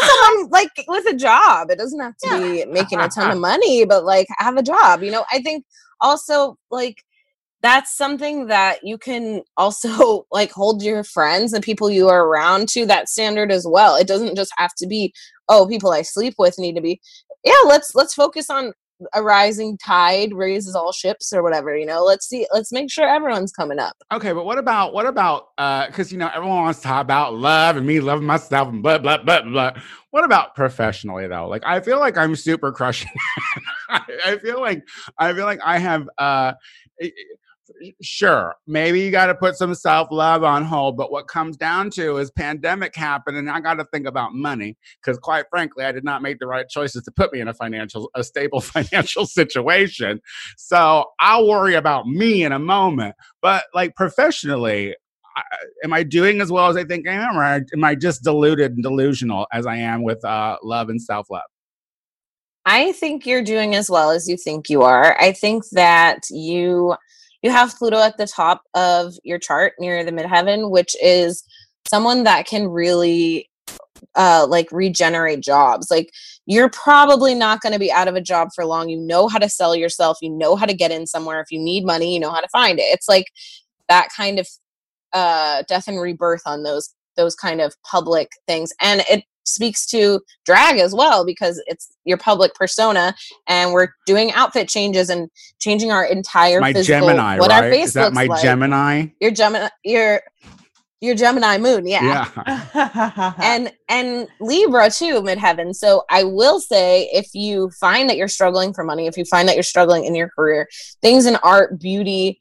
[0.00, 1.70] Someone like with a job.
[1.70, 5.02] It doesn't have to be making a ton of money, but like have a job.
[5.02, 5.64] You know, I think
[6.00, 7.02] also like
[7.62, 12.68] that's something that you can also like hold your friends and people you are around
[12.70, 13.96] to that standard as well.
[13.96, 15.12] It doesn't just have to be
[15.48, 17.00] oh people I sleep with need to be
[17.44, 18.72] yeah let's let's focus on
[19.12, 23.06] a rising tide raises all ships or whatever you know let's see let's make sure
[23.08, 26.80] everyone's coming up Okay, but what about what about uh because you know everyone wants
[26.80, 29.72] to talk about love and me loving myself and blah blah blah blah.
[30.10, 31.48] What about professionally though?
[31.48, 33.10] Like I feel like I'm super crushing.
[33.88, 34.86] I, I feel like
[35.18, 36.54] I feel like I have uh i-
[37.02, 37.12] i-
[38.00, 42.16] sure maybe you got to put some self-love on hold but what comes down to
[42.18, 46.04] is pandemic happened and i got to think about money because quite frankly i did
[46.04, 50.20] not make the right choices to put me in a financial a stable financial situation
[50.56, 54.94] so i'll worry about me in a moment but like professionally,
[55.36, 55.42] I,
[55.84, 58.72] am I doing as well as I think I am, or am I just deluded
[58.72, 61.42] and delusional as I am with uh, love and self love?
[62.64, 65.20] I think you're doing as well as you think you are.
[65.20, 66.94] I think that you
[67.44, 71.44] you have Pluto at the top of your chart near the midheaven, which is
[71.86, 73.50] someone that can really
[74.16, 75.90] uh like regenerate jobs.
[75.90, 76.10] Like
[76.46, 78.88] you're probably not going to be out of a job for long.
[78.88, 81.40] You know how to sell yourself, you know how to get in somewhere.
[81.40, 82.84] If you need money, you know how to find it.
[82.84, 83.26] It's like
[83.90, 84.48] that kind of
[85.12, 88.72] uh death and rebirth on those those kind of public things.
[88.80, 93.14] And it speaks to drag as well because it's your public persona
[93.46, 95.28] and we're doing outfit changes and
[95.60, 97.64] changing our entire My physical Gemini, what right?
[97.64, 98.42] our face Is that looks my like.
[98.42, 99.06] Gemini?
[99.20, 100.20] Your Gemini your
[101.00, 102.28] your Gemini moon, yeah.
[102.36, 103.32] Yeah.
[103.42, 105.74] And and Libra too, midheaven.
[105.74, 109.46] So I will say if you find that you're struggling for money, if you find
[109.48, 110.66] that you're struggling in your career,
[111.02, 112.40] things in art, beauty,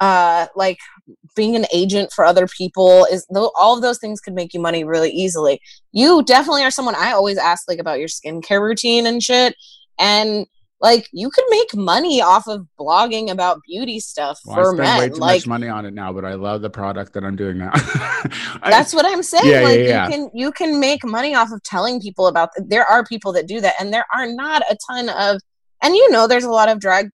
[0.00, 0.78] uh like
[1.36, 4.60] being an agent for other people is tho- all of those things could make you
[4.60, 5.60] money really easily.
[5.92, 9.54] You definitely are someone I always ask like about your skincare routine and shit.
[9.98, 10.46] And
[10.82, 14.78] like you could make money off of blogging about beauty stuff Well, for I spend
[14.78, 14.98] men.
[14.98, 17.36] way too like much money on it now, but I love the product that I'm
[17.36, 17.70] doing now.
[17.74, 19.44] I- that's what I'm saying.
[19.46, 20.04] Yeah, yeah, like yeah.
[20.06, 23.46] you can you can make money off of telling people about there are people that
[23.46, 25.40] do that and there are not a ton of
[25.82, 27.10] and you know there's a lot of drag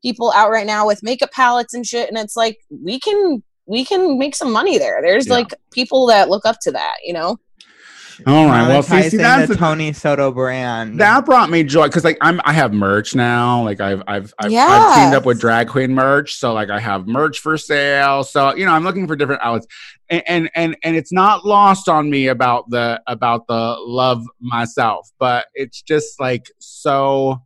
[0.00, 3.84] people out right now with makeup palettes and shit and it's like we can we
[3.84, 5.00] can make some money there.
[5.02, 5.34] There's Yeah.
[5.34, 7.38] like people that look up to that, you know.
[8.26, 8.66] All right.
[8.66, 10.98] Well, see, see that's the the, Tony Soto brand.
[10.98, 13.62] that brought me joy because like I'm I have merch now.
[13.62, 17.06] Like I've I've I've, I've teamed up with drag queen merch, so like I have
[17.06, 18.24] merch for sale.
[18.24, 19.68] So you know I'm looking for different outlets,
[20.10, 25.08] and and and, and it's not lost on me about the about the love myself,
[25.20, 27.40] but it's just like so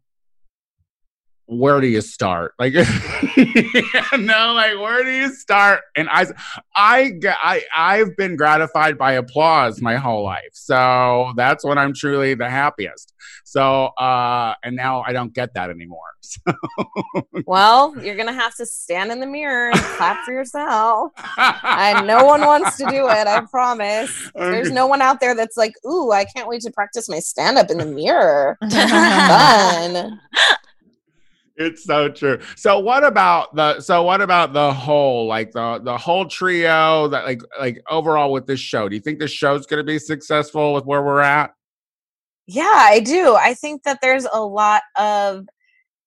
[1.53, 2.55] where do you start?
[2.59, 5.81] Like, no, like, where do you start?
[5.97, 6.27] And I,
[6.75, 10.51] I, I, I've been gratified by applause my whole life.
[10.53, 13.13] So that's when I'm truly the happiest.
[13.45, 16.01] So, uh, and now I don't get that anymore.
[16.25, 17.27] So.
[17.47, 21.13] well, you're going to have to stand in the mirror and clap for yourself.
[21.37, 23.27] and no one wants to do it.
[23.27, 24.31] I promise.
[24.35, 27.59] There's no one out there that's like, ooh, I can't wait to practice my stand
[27.59, 28.57] up in the mirror.
[28.71, 30.21] Fun
[31.57, 32.41] it's so true.
[32.57, 37.25] So what about the so what about the whole like the the whole trio that
[37.25, 38.89] like like overall with this show?
[38.89, 41.55] Do you think the show's going to be successful with where we're at?
[42.47, 43.35] Yeah, I do.
[43.35, 45.47] I think that there's a lot of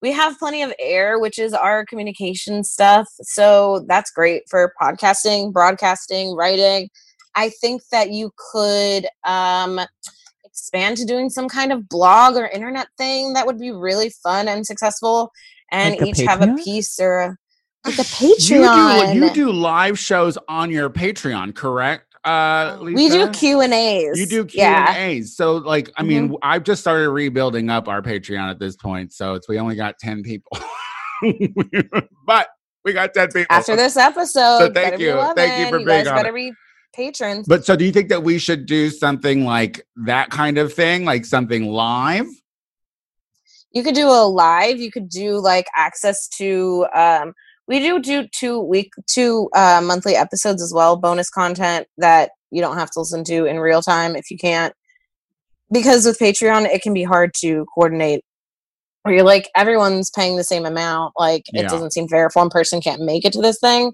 [0.02, 3.08] we have plenty of air, which is our communication stuff.
[3.22, 6.90] So that's great for podcasting, broadcasting, writing.
[7.36, 9.80] I think that you could um
[10.76, 14.48] expand to doing some kind of blog or internet thing that would be really fun
[14.48, 15.32] and successful
[15.72, 17.38] and like each have a piece or a,
[17.86, 22.96] like a patreon you do, you do live shows on your patreon correct uh Lisa?
[22.96, 24.90] we do q and a's you do q yeah.
[24.90, 26.36] and a's so like i mean mm-hmm.
[26.42, 29.98] i've just started rebuilding up our patreon at this point so it's we only got
[30.00, 30.58] 10 people
[32.26, 32.50] but
[32.84, 36.08] we got 10 people after this episode so thank you thank you for you being
[36.08, 36.16] on.
[36.16, 36.52] better be
[36.96, 37.48] patrons.
[37.48, 41.06] But so do you think that we should do something like that kind of thing,
[41.06, 42.28] like something live?
[43.72, 47.34] You could do a live, you could do like access to um
[47.68, 52.62] we do do two week two uh monthly episodes as well, bonus content that you
[52.62, 54.74] don't have to listen to in real time if you can't.
[55.72, 58.24] Because with Patreon it can be hard to coordinate
[59.06, 61.68] where you're like everyone's paying the same amount like it yeah.
[61.68, 63.94] doesn't seem fair if one person can't make it to this thing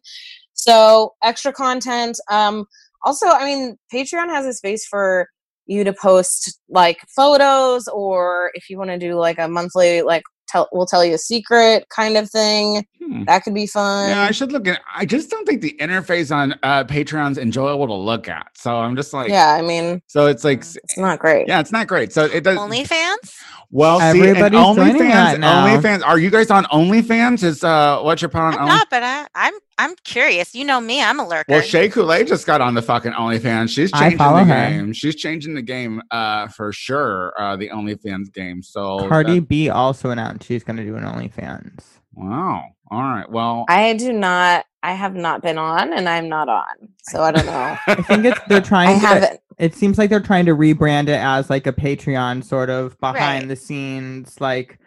[0.54, 2.66] so extra content um
[3.04, 5.28] also i mean patreon has a space for
[5.66, 10.24] you to post like photos or if you want to do like a monthly like
[10.48, 13.24] tell we'll tell you a secret kind of thing hmm.
[13.24, 16.36] that could be fun yeah i should look at i just don't think the interface
[16.36, 20.28] on uh patreon's enjoyable to look at so i'm just like yeah i mean so
[20.28, 23.34] it's like it's not great yeah it's not great so it does onlyfans
[23.74, 26.06] well, Everybody's see, OnlyFans, OnlyFans.
[26.06, 27.42] Are you guys on OnlyFans?
[27.42, 28.58] Is uh, what you're on?
[28.58, 30.54] I'm not, but I, I'm I'm curious.
[30.54, 31.46] You know me, I'm a lurker.
[31.48, 33.70] Well, Shea Couleé just got on the fucking OnlyFans.
[33.70, 34.70] She's changing the her.
[34.70, 34.92] game.
[34.92, 37.34] She's changing the game, uh, for sure.
[37.40, 38.62] Uh, the OnlyFans game.
[38.62, 39.48] So Cardi that...
[39.48, 41.84] B also announced she's going to do an OnlyFans.
[42.14, 42.66] Wow.
[42.92, 43.30] All right.
[43.30, 44.66] Well, I do not.
[44.84, 47.78] I have not been on, and I'm not on, so I don't know.
[47.88, 48.98] I think it's they're trying.
[48.98, 49.40] I to, haven't.
[49.58, 53.44] It seems like they're trying to rebrand it as like a Patreon sort of behind
[53.44, 53.48] right.
[53.48, 54.78] the scenes, like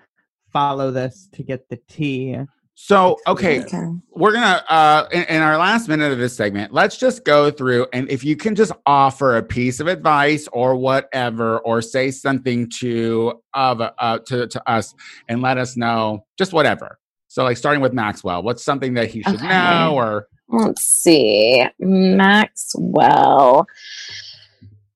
[0.52, 2.36] follow this to get the tea.
[2.76, 3.86] So, okay, okay.
[4.10, 7.86] we're gonna uh in, in, our last minute of this segment, let's just go through
[7.92, 12.68] and if you can just offer a piece of advice or whatever, or say something
[12.80, 14.92] to of uh to to us
[15.28, 16.98] and let us know just whatever.
[17.34, 19.48] So, like starting with Maxwell, what's something that he should okay.
[19.48, 23.66] know or let's see, Maxwell.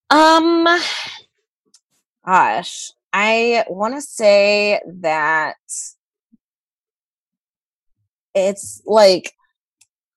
[0.08, 0.68] Um,
[2.24, 5.56] gosh, I want to say that
[8.36, 9.34] it's like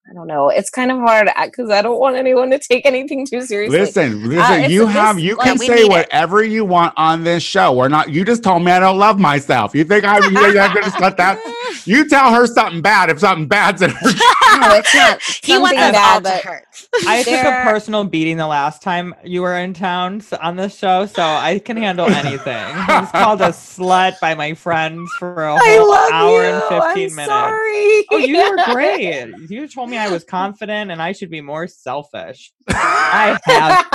[0.08, 0.48] I don't know.
[0.48, 3.80] It's kind of hard because I don't want anyone to take anything too seriously.
[3.80, 4.64] Listen, listen.
[4.64, 6.52] Uh, you have you can say whatever it.
[6.52, 7.72] you want on this show.
[7.72, 8.10] We're not.
[8.10, 9.74] You just told me I don't love myself.
[9.74, 11.40] You think I'm, you're going to just let that?
[11.84, 13.96] You tell her something bad if something bad's in her.
[14.60, 15.22] no, it's not.
[15.42, 16.64] he wants us all to hurt.
[17.06, 21.06] I took a personal beating the last time you were in town on this show,
[21.06, 22.54] so I can handle anything.
[22.54, 26.50] I was called a slut by my friends for a whole hour you.
[26.50, 27.26] and 15 I'm minutes.
[27.26, 28.04] Sorry.
[28.10, 29.32] Oh, you were great.
[29.48, 32.52] You told me I was confident and I should be more selfish.
[32.68, 33.86] I have.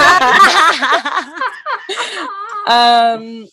[2.68, 3.48] um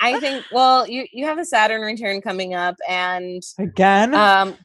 [0.00, 4.14] I think well, you you have a Saturn return coming up and again.
[4.14, 4.56] Um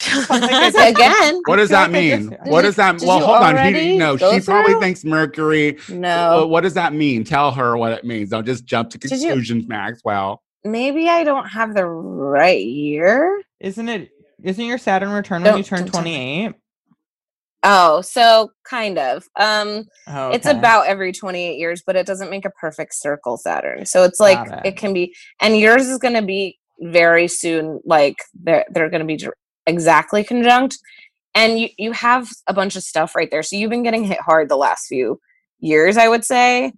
[0.30, 1.40] again.
[1.46, 2.36] What does that mean?
[2.44, 3.00] What does that?
[3.02, 3.74] Well, hold on.
[3.74, 4.40] He, no, she through?
[4.42, 5.76] probably thinks Mercury.
[5.88, 6.46] No.
[6.46, 7.24] What does that mean?
[7.24, 8.30] Tell her what it means.
[8.30, 10.42] Don't just jump to conclusions, you, Maxwell.
[10.64, 13.42] Maybe I don't have the right year.
[13.58, 14.10] Isn't it?
[14.42, 16.54] Isn't your Saturn return when you turn twenty eight?
[17.64, 19.24] Oh, so kind of.
[19.38, 20.36] Um oh, okay.
[20.36, 23.86] it's about every 28 years, but it doesn't make a perfect circle Saturn.
[23.86, 24.66] So it's like it.
[24.66, 24.76] it.
[24.76, 29.16] can be and yours is going to be very soon like they're they're going to
[29.16, 29.28] be
[29.66, 30.78] exactly conjunct
[31.34, 33.42] and you you have a bunch of stuff right there.
[33.42, 35.20] So you've been getting hit hard the last few
[35.60, 36.72] years, I would say.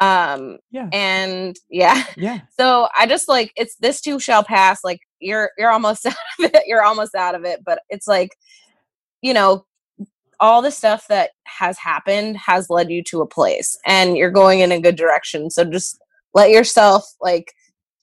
[0.00, 0.88] Um yeah.
[0.92, 2.04] and yeah.
[2.16, 2.40] Yeah.
[2.58, 6.44] So I just like it's this too shall pass like you're you're almost out of
[6.54, 6.62] it.
[6.66, 8.30] You're almost out of it, but it's like
[9.22, 9.64] you know,
[10.40, 14.60] all the stuff that has happened has led you to a place and you're going
[14.60, 15.50] in a good direction.
[15.50, 15.98] So just
[16.34, 17.52] let yourself like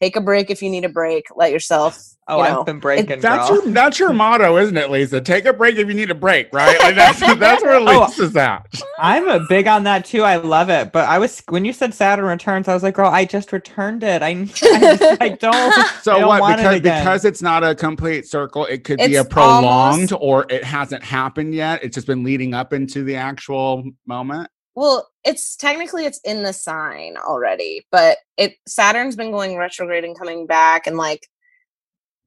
[0.04, 1.26] take a break if you need a break.
[1.36, 1.98] Let yourself.
[2.26, 3.64] Oh, you I've been breaking, That's girl.
[3.66, 5.20] your that's your motto, isn't it, Lisa?
[5.20, 6.80] Take a break if you need a break, right?
[6.80, 7.84] Like that's that's where Oh.
[7.84, 8.66] Lisa's at.
[8.98, 10.24] I'm a big on that too.
[10.24, 10.94] I love it.
[10.94, 14.04] But I was when you said Saturn returns, I was like, girl, I just returned
[14.04, 14.22] it.
[14.22, 14.30] I
[14.64, 15.54] I, I don't.
[15.54, 16.40] I So don't what?
[16.40, 17.04] want it Because again.
[17.04, 21.04] because it's not a complete circle, it could be a prolonged, almost- or it hasn't
[21.04, 21.84] happened yet.
[21.84, 24.50] It's just been leading up into the actual moment.
[24.76, 30.18] Well, it's technically it's in the sign already, but it Saturn's been going retrograde and
[30.18, 31.28] coming back, and like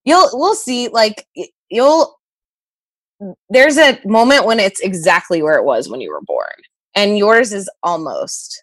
[0.04, 0.88] you'll we'll see.
[0.88, 1.26] Like
[1.70, 2.16] you'll
[3.50, 6.52] there's a moment when it's exactly where it was when you were born,
[6.94, 8.62] and yours is almost.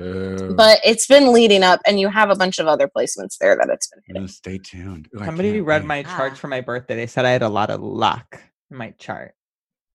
[0.00, 0.54] Ooh.
[0.56, 3.68] But it's been leading up, and you have a bunch of other placements there that
[3.70, 4.26] it's been hitting.
[4.26, 5.08] stay tuned.
[5.14, 5.86] Ooh, Somebody read wait.
[5.86, 6.36] my chart Ah.
[6.36, 6.96] for my birthday.
[6.96, 9.34] They said I had a lot of luck in my chart.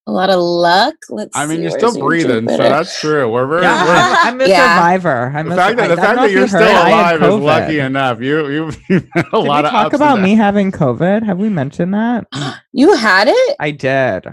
[0.10, 0.96] A lot of luck.
[1.10, 1.38] Let's.
[1.38, 3.32] I mean, see, you're still your breathing, so that's true.
[3.32, 3.62] We're very.
[3.62, 4.76] Yeah, we're- I'm, I'm a Yeah.
[4.76, 5.32] survivor.
[5.36, 7.34] I'm the a fact that the fact that you're you still heard, I had alive
[7.40, 8.20] is lucky enough.
[8.22, 11.22] You you you've had a Did lot we of talk ups about me having COVID?
[11.24, 12.26] Have we mentioned that?
[12.74, 13.56] You had it?
[13.60, 14.26] I did.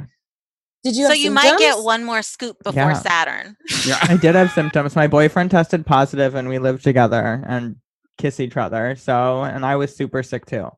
[0.85, 1.05] Did you?
[1.05, 2.93] so have you might get one more scoop before Yeah.
[2.95, 3.57] Saturn.
[3.87, 3.99] Yeah.
[4.03, 4.97] I did have symptoms.
[4.97, 7.77] My boyfriend tested positive and we lived together and
[8.17, 8.97] kiss each other.
[8.97, 10.69] So, and I was super sick too.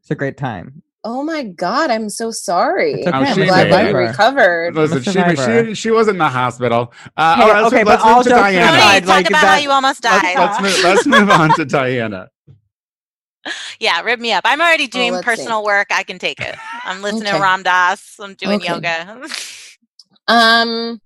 [0.00, 0.82] It's a great time.
[1.08, 2.94] Oh my god, I'm so sorry.
[2.94, 4.74] Okay, I'm I'm glad that you recovered.
[4.74, 6.92] Listen, she, she she was in the hospital.
[7.16, 8.66] Uh, Hey, all right, let's, okay, let's but all move to Diana.
[8.66, 10.36] Tony, aside, talk like about how you almost Let's, died.
[10.36, 12.28] let's move, let's move on to Diana.
[13.78, 14.42] yeah, rip me up.
[14.44, 15.30] I'm already doing let's see.
[15.32, 15.86] personal work.
[15.92, 16.56] I can take it.
[16.84, 17.36] I'm listening Okay.
[17.36, 18.16] to Ram Dass.
[18.18, 18.72] I'm doing Okay.
[18.74, 19.28] yoga.
[20.28, 21.00] Um,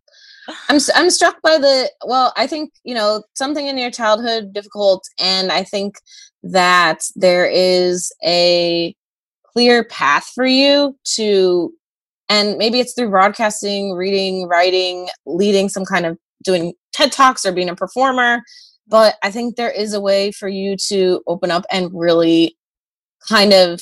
[0.70, 2.32] I'm s- I'm struck by the well.
[2.38, 5.96] I think you know something in your childhood difficult, and I think
[6.42, 8.94] that there is a
[9.52, 11.72] clear path for you to,
[12.28, 17.52] and maybe it's through broadcasting, reading, writing, leading some kind of doing TED talks or
[17.52, 18.40] being a performer.
[18.86, 22.56] But I think there is a way for you to open up and really
[23.28, 23.80] kind of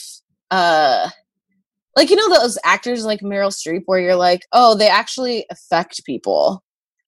[0.51, 1.09] uh
[1.97, 6.05] like you know those actors like Meryl Streep where you're like, oh, they actually affect
[6.05, 6.62] people.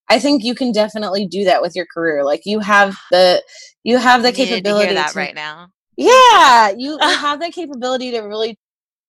[0.08, 2.24] I think you can definitely do that with your career.
[2.24, 3.42] Like you have the
[3.84, 5.68] you have the I to capability hear that to- right now.
[6.00, 8.58] Yeah, you, you have that capability to really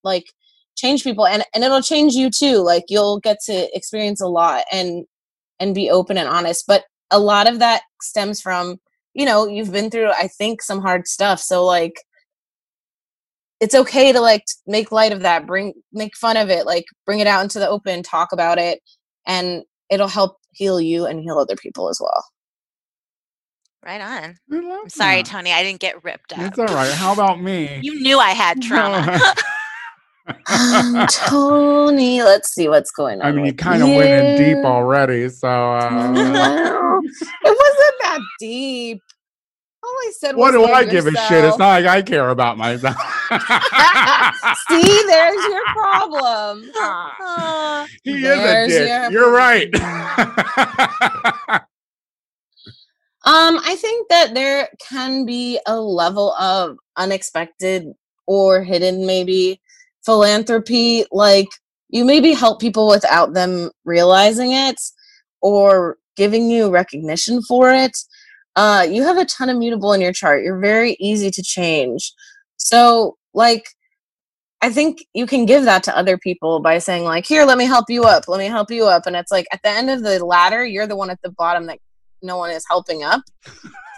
[0.04, 0.26] like
[0.76, 2.58] change people and and it'll change you too.
[2.58, 5.06] Like you'll get to experience a lot and
[5.60, 8.78] and be open and honest, but a lot of that stems from,
[9.14, 11.40] you know, you've been through I think some hard stuff.
[11.40, 11.96] So like
[13.62, 17.20] it's okay to like make light of that bring make fun of it like bring
[17.20, 18.80] it out into the open talk about it
[19.28, 22.26] and it'll help heal you and heal other people as well
[23.84, 24.36] Right on.
[24.52, 25.26] I love I'm sorry, that.
[25.26, 25.52] Tony.
[25.52, 26.40] I didn't get ripped up.
[26.40, 26.92] It's all right.
[26.94, 27.80] How about me?
[27.82, 29.20] You knew I had trauma.
[30.48, 34.64] um, tony let's see what's going on I mean, you kind of went in deep
[34.64, 35.48] already, so.
[35.50, 39.02] Uh, Well, it wasn't that deep
[39.84, 41.44] all i said what was do I give a shit?
[41.44, 42.96] It's not like I care about myself.
[44.70, 48.88] see there's your problem Uh, he is a There's dick.
[48.90, 49.70] your You're right.
[53.24, 57.88] Um, I think that there can be a level of unexpected
[58.26, 59.62] or hidden maybe
[60.04, 61.06] philanthropy.
[61.12, 61.48] Like
[61.90, 64.80] you maybe help people without them realizing it
[65.42, 67.96] or giving you recognition for it.
[68.56, 70.44] Uh, you have a ton of mutable in your chart.
[70.44, 72.14] You're very easy to change.
[72.58, 73.66] So, like,
[74.62, 77.66] I think you can give that to other people by saying, like, here, let me
[77.66, 78.28] help you up.
[78.28, 79.06] Let me help you up.
[79.06, 81.66] And it's like at the end of the ladder, you're the one at the bottom
[81.68, 81.80] that
[82.22, 83.22] no one is helping up.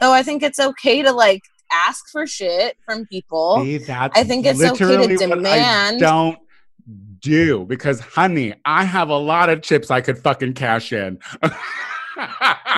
[0.01, 3.63] So I think it's okay to like ask for shit from people.
[3.63, 6.37] See, I think it's okay to demand- don't
[7.19, 11.19] do because, honey, I have a lot of chips I could fucking cash in.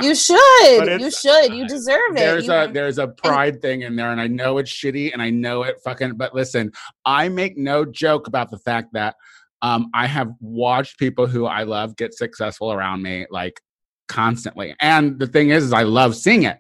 [0.02, 1.02] You should.
[1.02, 1.54] You should.
[1.54, 2.16] You deserve it.
[2.16, 5.30] there's a there's a pride thing in there and i know it's shitty and i
[5.30, 6.72] know it fucking but listen
[7.06, 9.16] i make no joke about the fact that
[9.62, 13.60] um i have watched people who i love get successful around me like
[14.08, 16.60] constantly and the thing is is i love seeing it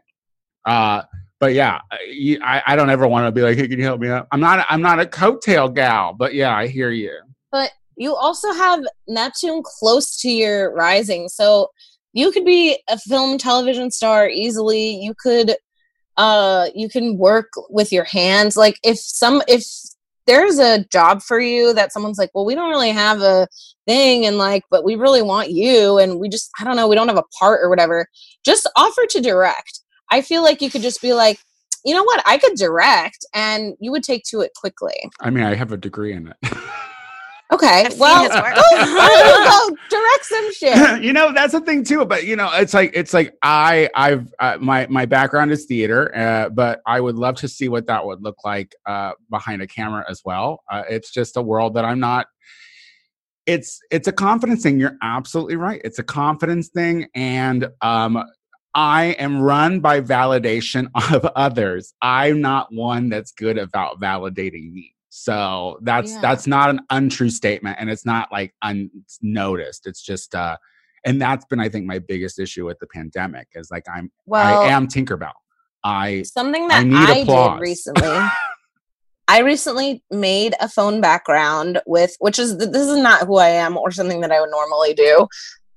[0.65, 1.01] uh
[1.39, 4.09] but yeah I- i, don't ever want to be like hey can you help me
[4.09, 7.19] out i'm not i'm not a coattail gal but yeah i hear you
[7.51, 11.29] But you also have Neptune close to your rising.
[11.29, 11.69] So
[12.13, 14.95] you could be a film television star easily.
[14.95, 15.55] You could
[16.17, 18.55] uh you can work with your hands.
[18.55, 19.65] Like if some if
[20.27, 23.47] there's a job for you that someone's like, well, we don't really have a
[23.85, 26.95] thing and like, but we really want you and we just I don't know, we
[26.95, 28.07] don't have a part or whatever.
[28.43, 29.81] Just offer to direct.
[30.11, 31.39] I feel like you could just be like,
[31.83, 34.95] you know what, I could direct and you would take to it quickly.
[35.21, 36.37] i mean i have a degree in it
[37.51, 41.03] Okay, I've well, his go, go direct some shit.
[41.03, 44.33] you know that's the thing too but you know it's like it's like i i've
[44.39, 48.03] uh, my my background is theater uh, but i would love to see what that
[48.03, 50.63] would look like uh behind a camera as well.
[50.71, 52.25] Uh, it's just a world that i'm not
[53.45, 58.23] it's it's a confidence thing you're absolutely right it's a confidence thing and um
[58.73, 61.93] i am run by validation of others.
[62.01, 66.19] I'm not one that's good about validating me so that's Yeah.
[66.21, 70.57] that's not an untrue statement and it's not like unnoticed it's just uh
[71.05, 74.61] and that's been i think my biggest issue with the pandemic is like i'm Well,
[74.61, 75.31] i am tinkerbell
[75.85, 78.19] i something I that need I, did recently.
[79.27, 83.75] I recently made a phone background with, which is this is not who I am
[83.75, 85.27] or something that I would normally do.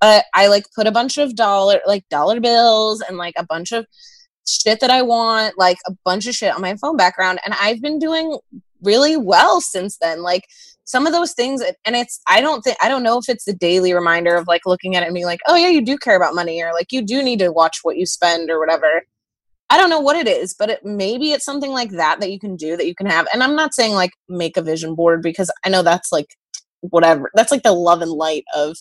[0.03, 3.73] But I like put a bunch of dollar, like dollar bills, and like a bunch
[3.73, 3.87] of
[4.47, 7.81] shit that I want, like a bunch of shit on my phone background, and I've
[7.81, 8.39] been doing
[8.83, 10.23] really well since then.
[10.23, 10.45] Like
[10.85, 13.53] some of those things, and it's I don't think I don't know if it's the
[13.53, 16.17] daily reminder of like looking at it and being like, oh yeah, you do care
[16.17, 19.03] about money, or like you do need to watch what you spend or whatever.
[19.71, 22.39] I don't know what it is, but it maybe it's something like that that you
[22.39, 23.27] can do that you can have.
[23.33, 26.35] And I'm not saying like make a vision board because I know that's like
[26.81, 27.31] whatever.
[27.35, 28.77] That's like the love and light of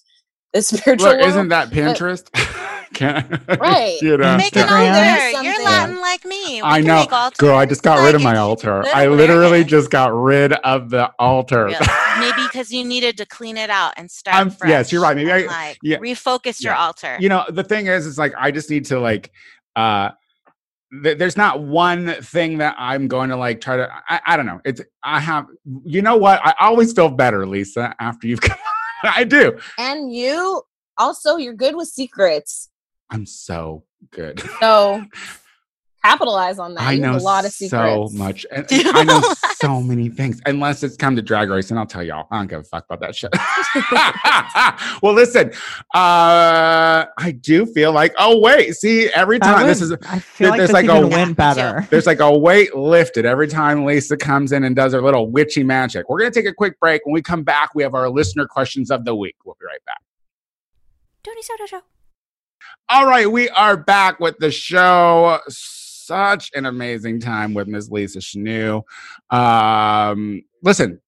[0.53, 1.29] the spiritual look world.
[1.29, 2.29] isn't that pinterest
[2.93, 3.97] Can- Right.
[4.01, 5.29] you know, make an altar.
[5.43, 5.65] You're Something.
[5.65, 6.55] Latin like me.
[6.55, 7.05] We I know.
[7.37, 8.81] Girl, I just got rid of my altar.
[8.83, 11.67] good I literally just got rid of the altar.
[11.69, 11.85] Yeah.
[12.19, 14.69] Maybe because you needed to clean it out and start I'm- fresh.
[14.69, 15.15] yes, you're right.
[15.17, 15.97] Maybe and, I- like yeah.
[15.97, 16.79] refocus your Yeah.
[16.79, 17.17] altar.
[17.19, 19.31] you know the thing is it's like i just need to like
[19.75, 20.09] uh
[21.03, 24.45] th- there's not one thing that i'm going to like try to I, I don't
[24.45, 25.45] know it's i have
[25.83, 28.57] you know what i always feel better lisa after you've come
[29.03, 30.61] i do and you
[30.97, 32.69] also you're good with secrets.
[33.09, 35.03] i'm so good So
[36.11, 36.83] capitalize on that.
[36.83, 38.11] i You know a lot of secrets.
[38.11, 39.21] so much and and i know
[39.55, 42.47] so many things unless it's come to drag race and i'll tell y'all i don't
[42.47, 43.31] give a fuck about that shit
[45.03, 45.49] well listen
[45.93, 50.49] uh i do feel like oh wait see every That time this is I feel
[50.49, 51.87] like there's this like even a- win Yeah, better.
[51.89, 55.63] There's like a weight lifted every time Lisa comes in and does her little witchy
[55.63, 56.07] magic.
[56.09, 57.05] We're going to take a quick break.
[57.05, 59.35] When we come back, we have our listener questions of the week.
[59.45, 60.01] We'll be right back.
[61.23, 61.81] Tony Soto Show.
[62.89, 65.39] All right, we are back with the show.
[66.07, 68.81] Such an amazing time with Miss Lisa Chanu.
[69.29, 71.01] Um, listen,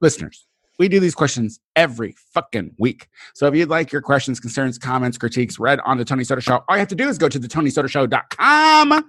[0.00, 0.46] listeners,
[0.78, 3.06] we do these questions every fucking week.
[3.34, 6.64] So if you'd like your questions, concerns, comments, critiques read on the Tony Soto Show,
[6.66, 9.04] all you have to do is go to the TonySotoShow.com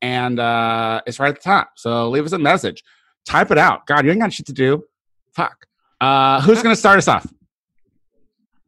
[0.00, 1.72] and uh, it's right at the top.
[1.74, 2.84] So leave us a message.
[3.26, 3.84] Type it out.
[3.86, 4.84] God, you ain't got shit to do.
[5.34, 5.66] Fuck.
[6.00, 7.26] Uh, who's going to start us off?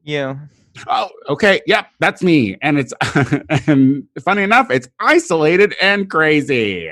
[0.03, 0.41] You.
[0.87, 1.61] Oh, okay.
[1.67, 2.57] Yep, that's me.
[2.63, 2.93] And it's
[3.69, 6.91] and funny enough, it's isolated and crazy.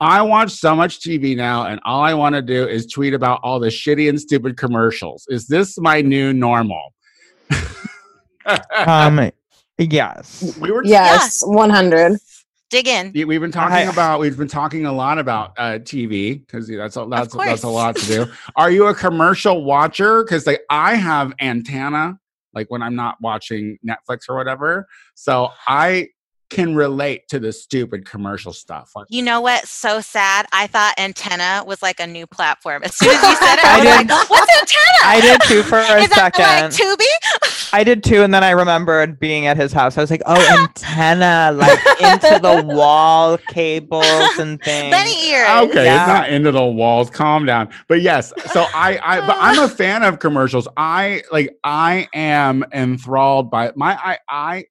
[0.00, 3.40] I watch so much TV now, and all I want to do is tweet about
[3.42, 5.26] all the shitty and stupid commercials.
[5.28, 6.94] Is this my new normal?
[8.86, 9.30] Um.
[9.78, 10.56] yes.
[10.58, 12.18] we were Yes, one hundred.
[12.70, 13.12] Dig in.
[13.14, 16.96] We've been talking I- about we've been talking a lot about uh, TV because that's
[16.96, 18.26] a, that's that's a lot to do.
[18.56, 20.22] Are you a commercial watcher?
[20.22, 22.18] Because like I have antenna,
[22.58, 26.08] like when I'm not watching Netflix or whatever, so I
[26.50, 28.90] can relate to the stupid commercial stuff.
[29.10, 30.46] You know what's so sad?
[30.50, 32.82] I thought antenna was like a new platform.
[32.84, 35.40] As soon as you said it, I, I was did- like, "What's antenna?" I did
[35.42, 36.44] too for a Is that second.
[36.44, 37.37] like Tubi?
[37.72, 39.98] I did too, and then I remembered being at his house.
[39.98, 44.04] I was like, "Oh, antenna, like into the wall cables
[44.38, 45.48] and things." Bunny ears.
[45.70, 46.02] okay, Yeah.
[46.02, 47.10] it's not into the walls.
[47.10, 47.68] Calm down.
[47.88, 50.68] But yes, so I, I, but I'm a fan of commercials.
[50.76, 54.64] I like, I am enthralled by my, I, I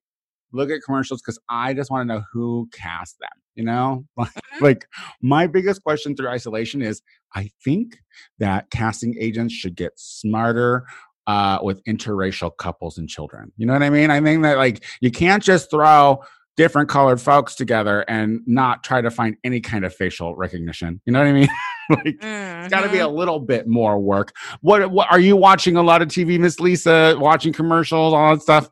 [0.52, 3.30] look at commercials because I just want to know who cast them.
[3.54, 4.64] You know, like, mm-hmm.
[4.64, 4.86] like
[5.20, 7.02] my biggest question through isolation is,
[7.34, 7.98] I think
[8.38, 10.84] that casting agents should get smarter.
[11.28, 14.10] Uh, with interracial couples and children, you know what I mean.
[14.10, 16.22] I think that like you can't just throw
[16.56, 21.00] different colored folks together and not try to find any kind of facial recognition.
[21.04, 21.48] You know what I mean?
[21.90, 23.14] like it's got to be a Mhm.
[23.14, 24.32] little bit more work.
[24.62, 27.14] What what are you watching a lot of TV, Miss Lisa?
[27.20, 28.70] Watching commercials, all that stuff.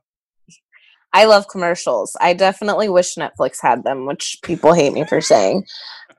[1.13, 2.17] I love commercials.
[2.23, 5.65] I definitely wish Netflix had them, which people hate me for saying.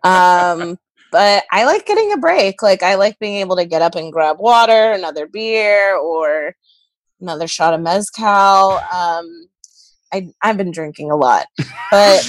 [0.03, 0.77] Um,
[1.11, 2.61] but I like getting a break.
[2.61, 6.55] Like I like being able to get up and grab water, another beer, or
[7.21, 8.23] another shot of mezcal.
[8.93, 9.47] Um,
[10.13, 11.47] I I've been drinking a lot,
[11.91, 12.23] but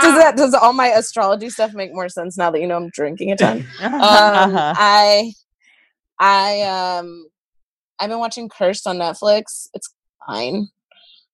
[0.00, 2.90] does that does all my astrology stuff make more sense now that you know I'm
[2.90, 3.58] drinking a ton?
[3.82, 4.74] um, Uh-huh.
[4.76, 5.32] I
[6.18, 7.28] I um
[8.00, 9.68] I've been watching Cursed on Netflix.
[9.74, 9.92] It's
[10.26, 10.68] fine.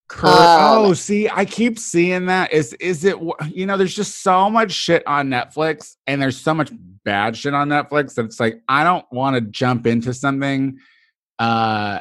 [0.09, 2.53] Kurt, Um, oh, see, I keep seeing that.
[2.53, 3.17] Is is it?
[3.51, 6.71] You know, there's just so much shit on Netflix, and there's so much
[7.05, 10.79] bad shit on Netflix that it's like I don't want to jump into something.
[11.39, 12.01] Uh,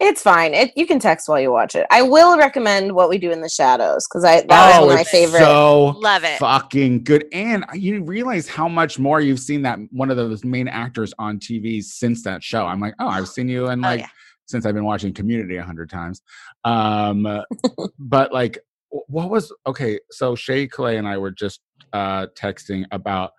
[0.00, 0.54] It's fine.
[0.54, 1.86] It you can text while you watch it.
[1.90, 5.04] I will recommend what we do in the shadows because I that oh, was my
[5.04, 5.40] favorite.
[5.40, 6.38] so Love it.
[6.38, 7.26] fucking good.
[7.32, 11.38] And you realize how much more you've seen that one of those main actors on
[11.38, 12.64] TV since that show.
[12.66, 14.08] I'm like, oh, I've seen you in Oh, like yeah.
[14.48, 16.22] Since I've been watching Community a hundred times.
[16.64, 17.26] Um,
[17.98, 18.58] but like,
[18.90, 19.98] what was okay?
[20.10, 21.60] So Shea Couleé and I were just
[21.92, 23.32] uh texting about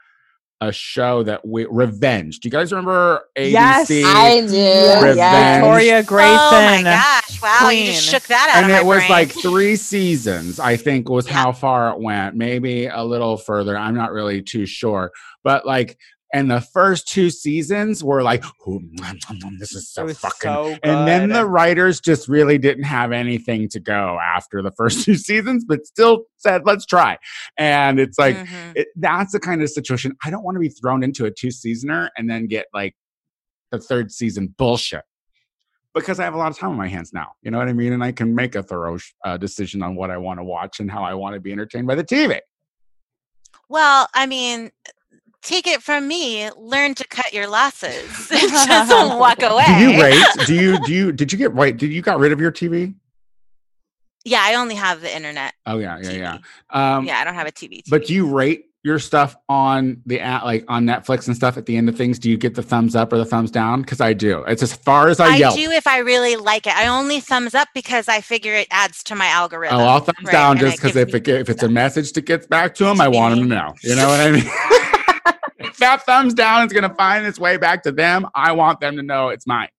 [0.62, 2.40] a show that we Revenge.
[2.40, 3.52] Do you guys remember ABC?
[3.52, 4.46] Yes, I do.
[5.08, 5.18] Revenge.
[5.18, 5.56] Yes.
[5.62, 6.38] Victoria Grayson.
[6.38, 7.42] Oh my gosh!
[7.42, 9.10] Wow, you just shook that out and of my it was brain.
[9.10, 11.34] like three seasons i think was Yeah.
[11.36, 15.12] how far it went maybe a little further i'm not really too sure
[15.46, 15.98] but like
[16.34, 20.52] and the first two seasons were like "Ooh, mwah, mwah, mwah, this is so fucking
[20.52, 25.04] so and then the writers just really didn't have anything to go after the first
[25.06, 27.18] two seasons but still said let's try
[27.58, 28.74] and it's like Mhm.
[28.76, 31.52] it, that's the kind of situation I don't want to be thrown into a two
[31.52, 32.96] seasoner and then get like
[33.72, 35.04] the third season bullshit
[35.96, 37.32] because I have a lot of time on my hands now.
[37.42, 37.94] You know what I mean?
[37.94, 40.90] And I can make a thorough uh, decision on what I want to watch and
[40.90, 42.40] how I want to be entertained by the TV.
[43.70, 44.72] Well, I mean,
[45.42, 46.50] take it from me.
[46.58, 48.28] Learn to cut your losses.
[48.30, 49.66] Just don't walk away.
[49.68, 50.26] Do you rate?
[50.46, 51.76] Do you do you did you get right?
[51.76, 52.96] Did you got rid of your TV?
[54.26, 55.54] Yeah, I only have the internet.
[55.66, 56.20] Oh yeah, yeah, TV.
[56.20, 56.38] yeah.
[56.70, 57.82] Um, yeah, I don't have a TV.
[57.90, 61.58] But do you rate your stuff on the app, like on Netflix and stuff?
[61.58, 63.82] At the end of things, do you get the thumbs up or the thumbs down?
[63.82, 64.44] Because I do.
[64.44, 65.56] It's as far as I, I yelp.
[65.56, 66.76] do if I really like it.
[66.76, 69.80] I only thumbs up because I figure it adds to my algorithm.
[69.80, 72.26] Oh, I'll thumbs right, down and just because if it, if it's a message that
[72.26, 73.74] gets back to them, I want them to know.
[73.82, 74.79] You know what I mean?
[75.78, 78.96] That thumbs down is going to find its way back to them, I want them
[78.98, 79.70] to know it's mine.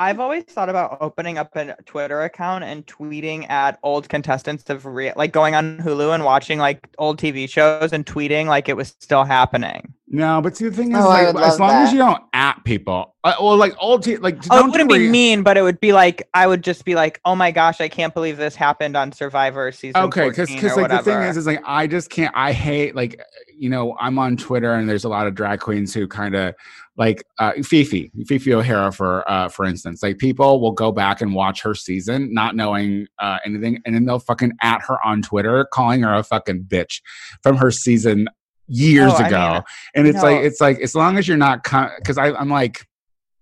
[0.00, 4.86] I've always thought about opening up a Twitter account and tweeting at old contestants of
[4.86, 8.78] real, like going on Hulu and watching like old TV shows and tweeting like it
[8.78, 9.92] was still happening.
[10.08, 12.64] No, but see, the thing is, Oh, like, as love long as you don't at
[12.64, 15.56] people, uh, well, like old, t- like Oh, don't it wouldn't do be mean, but
[15.58, 18.38] it would be like I would just be like, "Oh my gosh, I can't believe
[18.38, 21.62] this happened on Survivor season." Okay, because because or like the thing is, is like
[21.64, 22.34] I just can't.
[22.34, 23.20] I hate like
[23.54, 26.54] you know I'm on Twitter and there's a lot of drag queens who kind of
[26.96, 30.02] like uh, Phi Phi Fifi O'Hara for uh, for instance.
[30.02, 34.04] Like people will go back and watch her season not knowing uh, anything, and then
[34.04, 37.00] they'll fucking at her on Twitter calling her a fucking bitch
[37.42, 38.28] from her season
[38.66, 39.52] years Oh, I ago.
[39.52, 39.62] mean,
[39.94, 42.86] and it's like it's like as long as you're not because I I'm like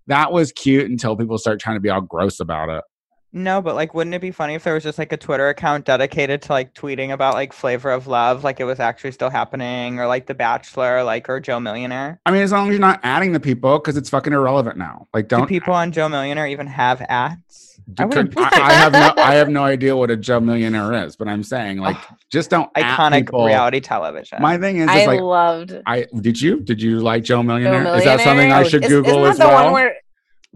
[0.07, 2.83] that was cute until people start trying to be all gross about it.
[3.31, 5.85] No, but like, wouldn't it be funny if there was just like a Twitter account
[5.85, 9.99] dedicated to like tweeting about like Flavor of Love, like it was actually still happening,
[9.99, 12.19] or like The Bachelor, like or Joe Millionaire?
[12.25, 15.07] I mean, as long as you're not adding the people because it's fucking irrelevant now.
[15.13, 17.79] Like, Do don't people on Joe Millionaire even have ads?
[17.99, 21.15] I could- I, I have no I have no idea what a Joe Millionaire is,
[21.15, 21.97] but I'm saying like
[22.31, 23.45] just don't at Iconic people.
[23.45, 24.41] reality television.
[24.41, 27.43] My thing is, is I like loved I did you did you like Joe Joe
[27.43, 27.95] Millionaire?
[27.95, 29.63] Is that something I should Is- Google isn't as that the well?
[29.65, 29.95] One where,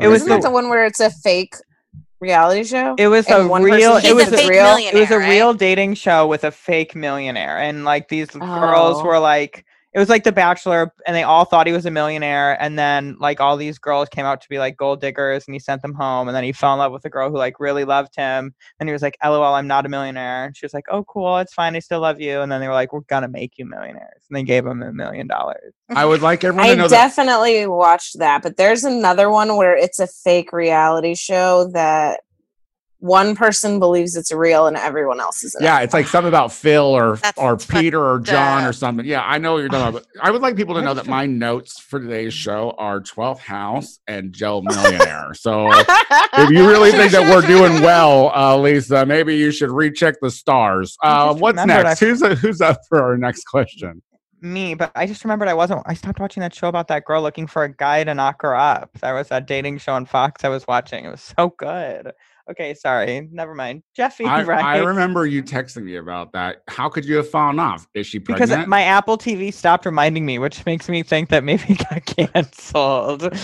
[0.01, 1.53] It was isn't that the- the one where it's a fake
[2.23, 2.95] reality show?
[2.97, 3.97] It was And a one real.
[3.97, 4.77] It was a a real.
[4.79, 5.29] It was a right?
[5.29, 9.03] real dating show with a fake millionaire, and like these girls Oh.
[9.03, 12.61] were like, it was like The Bachelor, and they all thought he was a millionaire,
[12.61, 15.59] and then like all these girls came out to be like gold diggers, and he
[15.59, 17.85] sent them home, and then he fell in love with a girl who like really
[17.85, 20.85] loved him, and he was like, "LOL, I'm not a millionaire," and she was like,
[20.89, 23.27] "Oh, cool, it's fine, I still love you," and then they were like, "We're gonna
[23.27, 25.73] make you millionaires," and they gave him a million dollars.
[25.95, 29.57] I would like everyone I to know that definitely watched that, but there's another one
[29.57, 32.21] where it's a fake reality show that
[33.03, 35.53] one person believes it's real and everyone else is.
[35.59, 39.05] yeah, it's like something about Phil or That's or Peter or John or something.
[39.05, 40.05] Yeah, I know what you're talking about.
[40.15, 43.39] But I would like people to know that my notes for today's show are 12th
[43.39, 45.33] House and Joe Millionaire.
[45.33, 50.15] So if you really think that we're doing well, uh, Lisa, maybe you should recheck
[50.21, 50.95] the stars.
[51.03, 52.01] Uh, what's next?
[52.01, 54.01] I- Who's who's up for our next question?
[54.39, 55.83] me, but I just remembered I wasn't.
[55.85, 58.53] I stopped watching that show about that girl looking for a guy to knock her
[58.55, 58.89] up.
[58.99, 61.05] There was that dating show on Fox I was watching.
[61.05, 62.11] It was so good.
[62.49, 63.29] Okay, sorry.
[63.31, 63.83] Never mind.
[63.95, 64.41] Jeffy, I?
[64.43, 66.63] I remember you texting me about that.
[66.67, 67.87] How could you have fallen off?
[67.93, 68.49] Is she pregnant?
[68.51, 72.05] because my Apple TV stopped reminding me, which makes me think that maybe it got
[72.33, 73.35] canceled.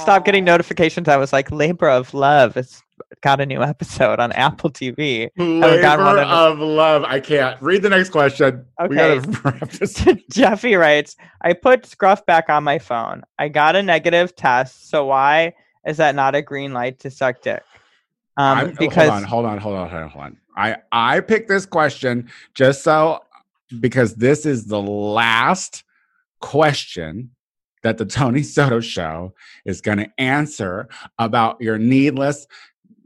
[0.00, 1.08] Stop getting notifications.
[1.08, 2.56] I was like, Labor of Love.
[2.56, 2.82] It's
[3.20, 5.30] got a new episode on Apple TV.
[5.36, 7.04] haven't gotten one Labor of love.
[7.04, 8.64] I can't read the next question.
[8.88, 10.24] We Okay.
[10.30, 13.22] Jeffy writes, I put Scruff back on my phone.
[13.38, 15.54] I got a negative test, so why
[15.86, 17.62] is that not a green light to suck dick?
[18.36, 20.36] Um, I'm- because hold on, hold on, hold on, hold on, hold on.
[20.56, 23.20] I I picked this question just so
[23.80, 25.84] because this is the last
[26.40, 27.30] question
[27.82, 32.46] that the Tony Soto show is going to answer about your needless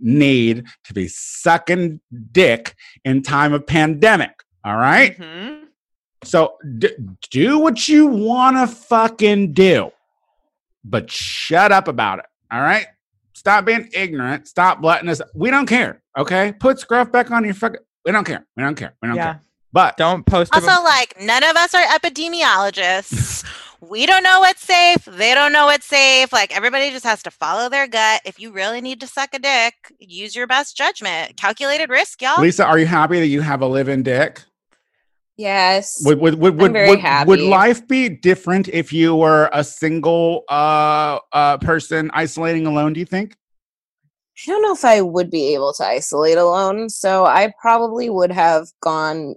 [0.00, 2.00] need to be sucking
[2.32, 2.74] dick
[3.04, 4.42] in time of pandemic.
[4.64, 5.18] All right?
[5.18, 5.64] Mhm.
[6.24, 6.94] So d-
[7.30, 9.90] do what you want to fucking do,
[10.84, 12.26] but shut up about it.
[12.50, 12.86] All right?
[13.38, 14.48] Stop being ignorant.
[14.48, 15.20] Stop letting us.
[15.34, 16.02] We don't care.
[16.18, 16.52] Okay?
[16.58, 17.80] Put scruff back on your fucking.
[18.04, 18.46] We don't care.
[18.56, 18.94] We don't care.
[19.00, 19.24] We don't Yeah.
[19.34, 19.40] care.
[19.72, 20.50] But Don't post.
[20.52, 23.44] a- Also, like, none of us are epidemiologists.
[23.80, 25.04] we don't know what's safe.
[25.04, 26.32] They don't know what's safe.
[26.32, 28.22] Like, everybody just has to follow their gut.
[28.24, 31.36] If you really need to suck a dick, use your best judgment.
[31.36, 32.40] Calculated risk, y'all.
[32.40, 34.40] Lisa, are you happy that you have a live-in dick?
[35.38, 36.02] Yes.
[36.04, 39.62] Would would would I'm would, very would, would life be different if you were a
[39.62, 42.92] single uh uh person isolating alone?
[42.92, 43.36] Do you think?
[44.46, 48.32] I don't know if I would be able to isolate alone, so I probably would
[48.32, 49.36] have gone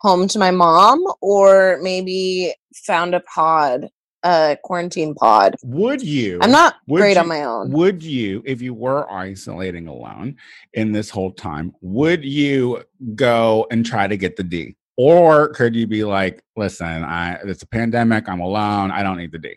[0.00, 3.88] home to my mom or maybe found a pod,
[4.22, 5.56] a quarantine pod.
[5.64, 6.38] Would you?
[6.40, 7.70] I'm not great on my own.
[7.72, 10.36] Would you, if you were isolating alone
[10.72, 14.76] in this whole time, would you go and try to get the D?
[14.96, 19.32] Or could you be like, listen, I it's a pandemic, I'm alone, I don't need
[19.32, 19.56] the D.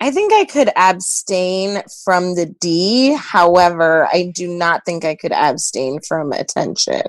[0.00, 3.14] I think I could abstain from the D.
[3.14, 7.02] However, I do not think I could abstain from attention.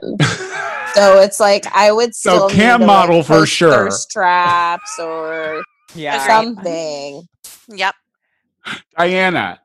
[0.93, 3.71] So it's like I would So still cam need to, like, model for sure.
[3.71, 6.23] thirst traps or yeah.
[6.23, 6.55] Agreed.
[6.55, 7.27] something.
[7.67, 7.95] Yep.
[8.97, 9.59] Diana,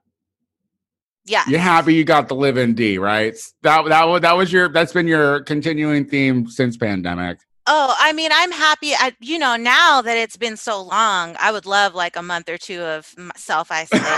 [1.27, 1.45] Yeah.
[1.47, 3.37] you're happy you got the live in D, right?
[3.63, 7.39] That that was that was your that's been your continuing theme since pandemic.
[7.67, 8.95] Oh, I mean, I'm happy.
[8.95, 12.49] I, you know, now that it's been so long, I would love like a month
[12.49, 14.09] or two of self isolation.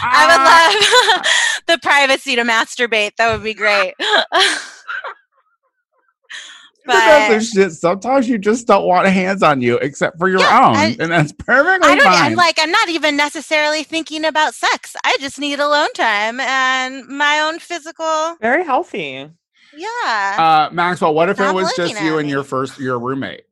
[0.00, 1.26] I would love
[1.66, 3.16] the privacy to masturbate.
[3.16, 3.94] That would be great.
[6.96, 10.68] Because but shit, sometimes you just don't want hands on you except for your Yeah,
[10.68, 12.04] own, I- and that's perfectly I don't.
[12.04, 12.32] fine.
[12.32, 14.96] I'm like, I'm not even necessarily thinking about sex.
[15.04, 18.36] I just need alone time and my own physical.
[18.40, 19.30] Very healthy.
[19.76, 20.66] Yeah.
[20.68, 23.42] uh, Maxwell, what if it was just you at and your first your roommate?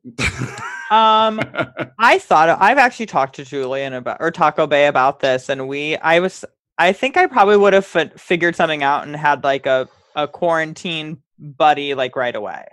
[0.89, 1.39] Um,
[1.99, 5.95] I thought I've actually talked to Julian about or Taco Bay about this, and we
[5.97, 6.43] I was
[6.77, 10.27] I think I probably would have fi- figured something out and had like a a
[10.27, 12.65] quarantine buddy like right away.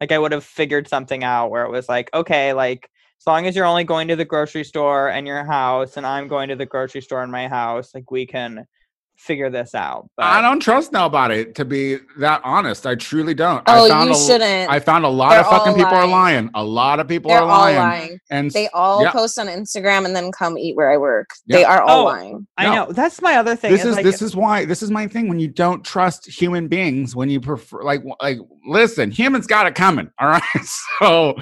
[0.00, 2.90] Like I would have figured something out where it was like okay, like
[3.20, 6.28] as long as you're only going to the grocery store and your house, and I'm
[6.28, 8.66] going to the grocery store in my house, like we can
[9.18, 10.08] figure this out.
[10.16, 12.86] But I don't trust nobody to be that honest.
[12.86, 13.62] I truly don't.
[13.66, 14.70] Oh, I found you a, shouldn't.
[14.70, 16.10] I found a lot They're of fucking all people are lying.
[16.46, 16.50] lying.
[16.54, 17.76] A lot of people They're are all lying.
[17.76, 18.20] lying.
[18.30, 19.10] And They all yeah.
[19.10, 21.28] post on Instagram and then come eat where I work.
[21.48, 22.46] They are all Oh, lying.
[22.56, 22.74] I No.
[22.86, 23.72] know that's my other thing.
[23.72, 26.68] this is like, this is why this is my thing when you don't trust human
[26.68, 30.42] beings when you prefer like like listen humans got it coming all right
[31.00, 31.34] so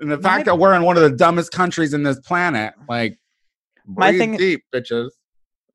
[0.00, 2.72] and the My- fact that we're in one of the dumbest countries in this planet
[2.88, 3.18] like
[3.86, 5.10] My breathe thing- deep bitches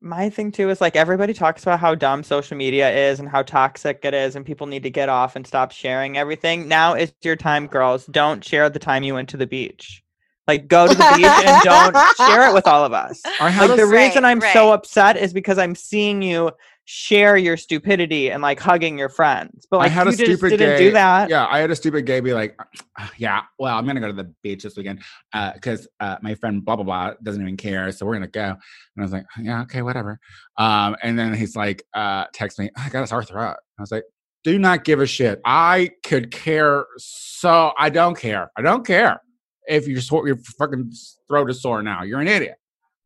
[0.00, 3.42] my thing too is like everybody talks about how dumb social media is and how
[3.42, 6.68] toxic it is and people need to get off and stop sharing everything.
[6.68, 8.06] Now is your time girls.
[8.06, 10.02] Don't share the time you went to the beach.
[10.46, 13.20] Like go to the beach and don't share it with all of us.
[13.40, 16.52] Like a, the reason i'm so upset is because i'm seeing you
[16.88, 19.66] share your stupidity and like hugging your friends.
[19.68, 21.28] But I like had a you just stupid didn't gay- do that.
[21.28, 22.56] Yeah I had a stupid gay be like
[23.18, 26.64] yeah well I'm gonna go to the beach this weekend uh because uh my friend
[26.64, 28.40] blah blah blah doesn't even care so we're gonna go.
[28.50, 28.58] And
[28.98, 30.20] I was like yeah okay whatever.
[30.58, 33.90] Um and then he's like uh text me I got a sore throat I was
[33.90, 34.04] like
[34.44, 35.40] do not give a shit.
[35.44, 38.52] I could care so I don't care.
[38.56, 39.20] I don't care
[39.66, 40.92] if your sore your fucking
[41.26, 42.04] throat is sore now.
[42.04, 42.54] You're an idiot.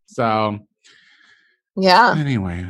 [0.06, 0.58] So
[1.76, 2.14] Yeah.
[2.18, 2.66] anyway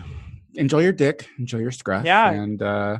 [0.54, 2.30] enjoy your dick enjoy your scruff Yeah.
[2.30, 2.98] and uh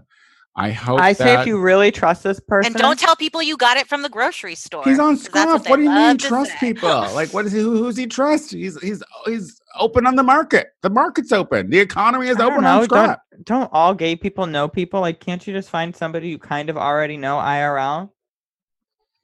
[0.56, 3.40] I hope i say that- if you really trust this person and don't tell people
[3.40, 4.82] you got it from the grocery store.
[4.84, 5.62] He's on scruff.
[5.62, 6.58] they What, do you mean trust say.
[6.72, 6.90] people?
[7.14, 7.60] Like, what is he?
[7.60, 8.50] Who, who's he trust?
[8.52, 10.66] He's he's he's open on the market.
[10.82, 11.70] The market's open.
[11.70, 13.18] The economy is I open on scruff.
[13.32, 15.00] don't, don't all gay people know people?
[15.00, 18.10] Like, can't you just find somebody you kind of already know IRL?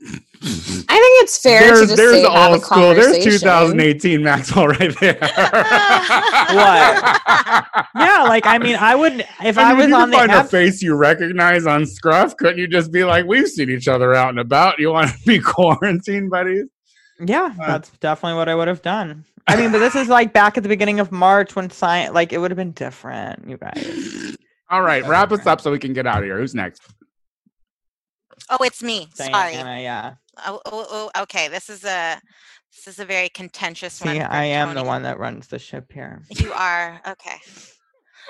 [0.03, 2.95] I think it's fair to There's just there's say the have a old school.
[2.95, 5.19] There's 2018 Maxwell right there.
[6.51, 7.23] What?
[7.97, 10.31] Yeah, like I mean, I would if I, I mean, was you on the find
[10.31, 10.45] app.
[10.45, 14.15] a face you recognize on Scruff, couldn't you just be like, "We've seen each other
[14.15, 14.79] out and about.
[14.79, 16.67] You want to be quarantine buddies?"
[17.19, 19.25] Yeah, Uh, that's definitely what I would have done.
[19.49, 22.33] I mean, but this is like back at the beginning of March when science, like
[22.33, 24.37] it would have been different, you guys.
[24.71, 26.39] All right, wrap us up so we can get out of here.
[26.39, 26.83] Who's next?
[28.51, 29.09] Oh, it's me.
[29.15, 29.31] Sorry.
[29.31, 30.15] Diana, yeah.
[30.47, 31.49] Oh, oh, oh, okay.
[31.49, 32.21] This is a
[32.75, 34.15] this is a very contentious one.
[34.15, 36.23] See, for I am the one that runs the ship here.
[36.31, 37.37] You are okay.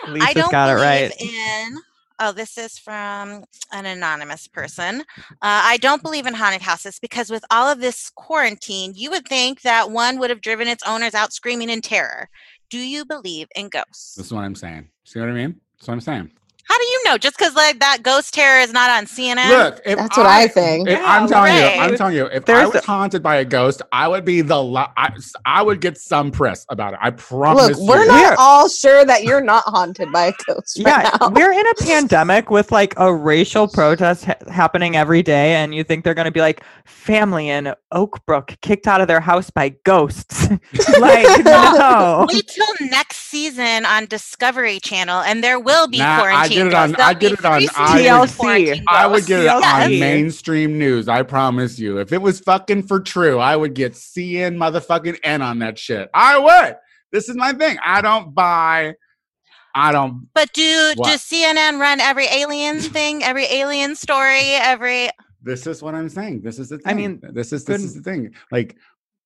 [0.06, 1.20] Lisa's I don't got it believe right.
[1.20, 1.78] in.
[2.18, 5.02] Oh, this is from an anonymous person.
[5.18, 9.28] Uh, I don't believe in haunted houses because with all of this quarantine, you would
[9.28, 12.30] think that one would have driven its owners out screaming in terror.
[12.70, 14.14] Do you believe in ghosts?
[14.14, 14.88] This is what I'm saying.
[15.04, 15.60] See what I mean?
[15.76, 16.30] That's what I'm saying.
[16.68, 17.16] How do you know?
[17.16, 19.48] Just because like that ghost terror is not on CNN?
[19.48, 20.88] Look, if That's what I think.
[20.88, 23.44] If, Yeah, I'm telling you, I'm telling you, if I was a- haunted by a
[23.44, 24.60] ghost, I would be the.
[24.60, 25.10] la- I,
[25.44, 26.98] I would get some press about it.
[27.00, 27.78] I promise.
[27.78, 28.08] Look, we're you.
[28.08, 31.28] not We're- all sure that you're not haunted by a ghost right Yeah, now.
[31.30, 35.84] we're in a pandemic with like a racial protest ha- happening every day, and you
[35.84, 39.68] think they're going to be like family in Oakbrook kicked out of their house by
[39.84, 40.48] ghosts?
[40.98, 42.26] like, no.
[42.28, 46.74] Wait till next season on Discovery Channel, and there will be Nah, quarantine get it
[46.74, 49.28] on- There'll I get it on- three I seasons would- I would ghosts.
[49.28, 51.08] get it on mainstream news.
[51.08, 51.98] I promise you.
[51.98, 56.08] If it was fucking for true, I would get CN motherfucking N on that shit.
[56.14, 56.76] I would.
[57.12, 57.78] This is my thing.
[57.84, 58.94] I don't buy.
[59.74, 60.28] I don't.
[60.34, 61.08] But do What?
[61.08, 65.10] does CNN run every alien thing, every alien story, every?
[65.42, 66.40] This is what I'm saying.
[66.42, 66.90] This is the thing.
[66.90, 68.34] I mean, this is this is the thing.
[68.50, 68.76] Like,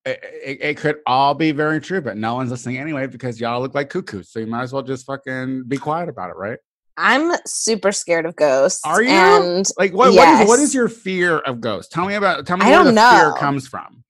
[0.05, 3.61] it, it, it could all be very true, but no one's listening anyway because y'all
[3.61, 4.31] look like cuckoos.
[4.31, 6.59] So you might as well just fucking be quiet about it, right?
[7.01, 8.83] I'm super scared of ghosts.
[8.85, 9.11] Are you?
[9.11, 10.61] And Like, what what is what Yes.
[10.61, 11.93] is your fear of ghosts?
[11.93, 12.47] Tell me about.
[12.47, 13.35] Tell me I where the don't fear know.
[13.39, 14.05] comes from.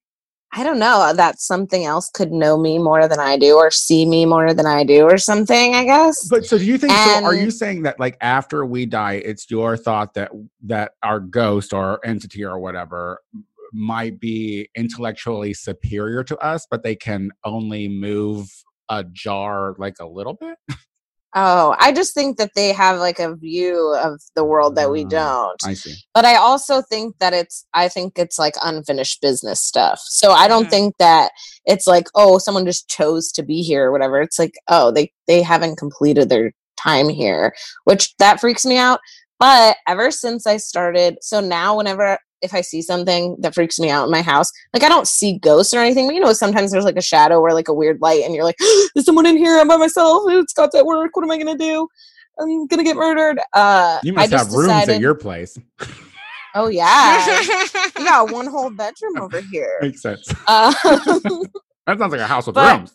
[0.53, 3.71] I don't know uh, that something else could know me more than I do, or
[3.71, 5.75] see me more than I do, or something.
[5.77, 6.29] I guess.
[6.29, 6.93] But so do you think?
[6.93, 10.33] so are you saying that like after we die, it's your thought that
[10.65, 13.21] that our ghost or entity or whatever
[13.73, 18.51] might be intellectually superior to us, but they can only move
[18.89, 20.59] a jar like a little bit?
[21.35, 25.05] oh, I just think that they have like a view of the world that we
[25.05, 25.65] Ah, don't.
[25.65, 25.95] I see.
[26.15, 30.01] but I also think that it's I think it's like unfinished business stuff.
[30.05, 30.71] So I don't Mhm.
[30.71, 31.33] think that
[31.65, 34.21] it's like oh someone just chose to be here or whatever.
[34.21, 37.55] It's like oh they they haven't completed their time here,
[37.85, 39.01] which that freaks me out.
[39.39, 43.91] But ever since I started, so now whenever if I see something that freaks me
[43.91, 46.73] out in my house, like I don't see ghosts or anything, but you know sometimes
[46.73, 48.57] there's like a shadow or like a weird light, and you're like,
[48.95, 49.59] "There's someone in here.
[49.59, 50.23] I'm by myself.
[50.49, 51.15] Scott's at work.
[51.17, 51.87] What am I gonna do?
[52.39, 55.59] I'm gonna get murdered." Uh, You I must just have rooms at your place.
[56.53, 57.25] Oh yeah,
[57.97, 59.79] we got one whole bedroom over here.
[59.83, 60.29] Makes sense.
[60.49, 60.75] Um,
[61.87, 62.93] That sounds like a house with But- rooms.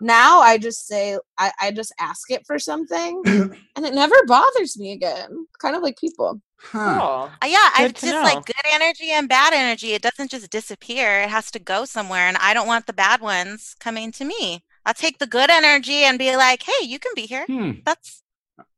[0.00, 4.78] Now I just say I, I just ask it for something, and it never bothers
[4.78, 5.46] me again.
[5.60, 6.40] Kind of like people.
[6.62, 6.98] Huh.
[7.00, 7.30] Oh.
[7.46, 8.22] Yeah, I Good to just know.
[8.22, 9.92] like good energy and bad energy.
[9.94, 11.22] It doesn't just disappear.
[11.22, 14.62] It has to go somewhere, and I don't want the bad ones coming to me.
[14.84, 17.44] I'll take the good energy and be like, "Hey, you can be here.
[17.46, 17.72] Hmm.
[17.86, 18.22] That's,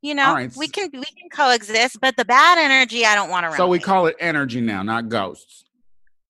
[0.01, 3.45] you know, right, we can we can coexist." But the bad energy, I don't want
[3.45, 3.57] around.
[3.57, 3.83] So we me.
[3.83, 5.65] call it energy now, not ghosts.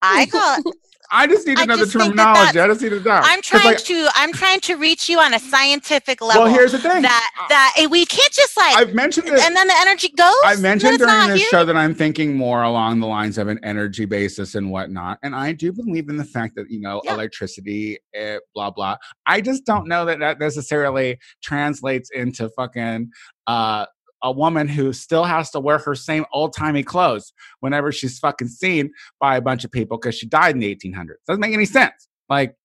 [0.02, 0.58] I call.
[0.60, 0.76] it-
[1.14, 2.54] I just need I to know the just think that terminology.
[2.54, 3.22] that's- I just need to know.
[3.24, 4.10] I'm trying like, to.
[4.16, 6.44] I'm trying to reach you on a scientific level.
[6.44, 7.04] Well, here's the thing.
[7.04, 8.76] that that we can't just like.
[8.76, 9.46] I've mentioned this.
[9.46, 10.34] and then the energy goes.
[10.44, 11.48] I mentioned during this you?
[11.50, 15.20] show that I'm thinking more along the lines of an energy basis and whatnot.
[15.24, 17.14] And I do believe in the fact that, you know, Yeah.
[17.14, 18.98] electricity, eh, blah, blah.
[19.28, 23.12] I just don't know that that necessarily translates into fucking
[23.46, 23.86] uh,
[24.24, 28.48] a woman who still has to wear her same old timey clothes whenever she's fucking
[28.48, 31.16] seen by a bunch of people because she died in the 1800s.
[31.28, 32.08] Doesn't make any sense.
[32.30, 32.56] Like,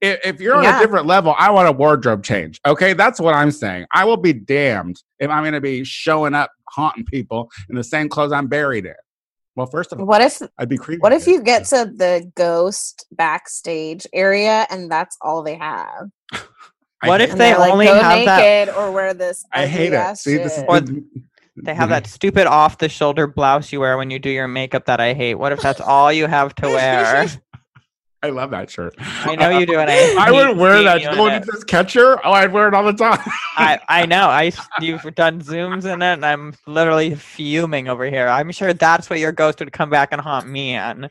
[0.00, 2.60] if, if you're on a different level, I want a wardrobe change.
[2.66, 3.86] Okay, that's what I'm saying.
[3.92, 7.82] I will be damned if I'm going to be showing up haunting people in the
[7.82, 8.94] same clothes I'm buried in.
[9.56, 11.00] Well, first of all, What if I'd be creepy.
[11.00, 16.08] what if you get to the ghost backstage area and that's all they have?
[17.04, 19.44] What if they like, only go have that- or wear this?
[19.52, 20.16] I hate it.
[20.18, 20.64] See, this is?
[20.68, 21.04] Or the-
[21.56, 24.86] They have that stupid off the shoulder blouse you wear when you do your makeup
[24.86, 25.34] that I hate.
[25.34, 27.26] What if that's all you have to wear?
[28.24, 28.94] I love that shirt.
[29.00, 31.02] I know you do, and I I would hate wear that.
[31.02, 31.42] you in When it.
[31.42, 33.18] it says catcher, oh, I'd wear it all the time.
[33.56, 34.28] I, I know.
[34.28, 38.28] I you've done zooms in it, and I'm literally fuming over here.
[38.28, 41.10] I'm sure that's what your ghost would come back and haunt me on.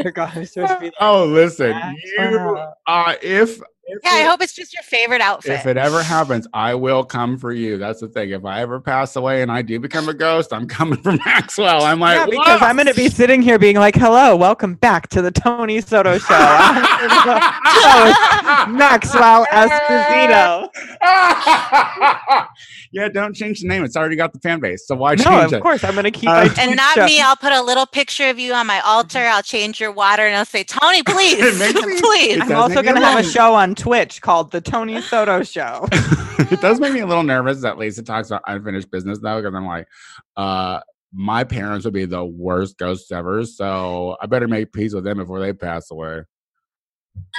[0.00, 1.74] Your ghost would be like, oh, listen,
[2.18, 2.28] you.
[2.38, 3.60] what- Uh, if if
[4.02, 5.52] Yeah, I hope it's just your favorite outfit.
[5.52, 7.78] If it ever happens, I will come for you.
[7.78, 8.30] That's the thing.
[8.30, 11.84] If I ever pass away and I do become a ghost, I'm coming for Maxwell.
[11.84, 14.74] I'm like, yeah, because "Whoa!" I'm going to be sitting here being like, "Hello, welcome
[14.74, 20.68] back to the Tony Soto Show." I'm your host, Maxwell Esposito.
[22.92, 23.84] yeah, don't change the name.
[23.84, 24.86] It's already got the fan base.
[24.86, 25.50] So why No, change it?
[25.52, 27.06] No, of course I'm going to keep Uh, And not show.
[27.06, 27.20] me.
[27.20, 29.20] I'll put a little picture of you on my altar.
[29.20, 33.00] I'll change your water, and I'll say, "Tony, please, makes please." I'm also going to
[33.00, 35.86] have a show on Twitch called The Tony Soto Show.
[35.92, 39.54] it does make me a little nervous that Lisa talks about unfinished business though, because
[39.54, 39.86] I'm like,
[40.36, 40.80] uh,
[41.12, 43.44] my parents would be the worst ghosts ever.
[43.44, 46.22] So I better make peace with them before they pass away.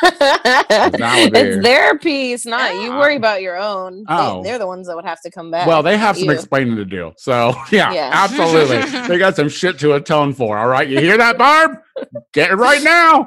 [0.04, 2.92] Would be- it's their piece, not you.
[2.92, 4.06] Worry about your own.
[4.08, 4.44] Oh.
[4.44, 5.68] They, are the ones that would have to come back.
[5.68, 6.32] Well, they have some you.
[6.32, 7.12] explaining to do.
[7.18, 8.10] So yeah, Yeah.
[8.14, 8.82] absolutely.
[9.08, 10.58] they got some shit to atone for.
[10.58, 10.88] All right.
[10.88, 11.78] You hear that, Barb?
[12.34, 13.20] Get it right now.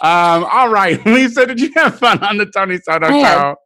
[0.00, 1.04] Um, all right.
[1.06, 3.56] Lisa, did you have fun on the Tony Soto I had show?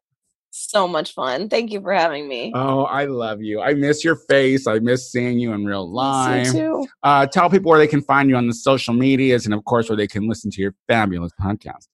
[0.59, 1.51] so much fun.
[1.51, 2.51] Thank you for having me.
[2.55, 3.61] Oh, I love you.
[3.61, 4.67] I miss your face.
[4.67, 6.47] I miss seeing you in real life.
[6.47, 6.87] you too.
[7.03, 9.91] Uh, tell people where they can find you on the social medias and, of course,
[9.91, 11.89] where they can listen to your fabulous podcast.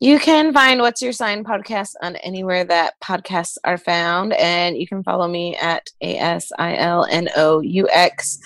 [0.00, 4.32] You can find What's Your Sign podcast on anywhere that podcasts are found.
[4.34, 8.38] And you can follow me at A S I L N O U X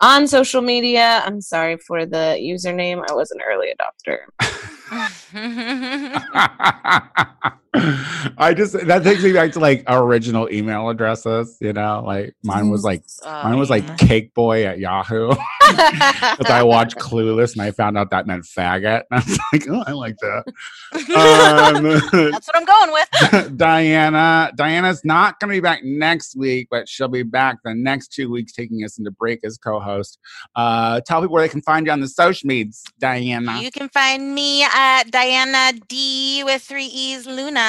[0.00, 1.22] on social media.
[1.24, 3.04] I'm sorry for the username.
[3.08, 4.26] I was an early adopter.
[8.38, 12.70] I just that takes me back to like original email addresses, you know, like mine
[12.70, 15.32] was like mine was like cake boy at Yahoo.
[15.66, 19.02] Because I watched Clueless and I found out that meant faggot.
[19.10, 20.44] And I was like, oh, I like that.
[20.94, 21.82] Um,
[22.30, 23.56] That's what I'm going with.
[23.56, 24.52] Diana.
[24.54, 28.30] Diana's not going to be back next week, but she'll be back the next two
[28.30, 30.18] weeks, taking us into break as co-host.
[30.54, 33.60] Uh, tell people where they can find you on the social medias, Diana.
[33.60, 37.65] You can find me at Diana D with three E's Luna.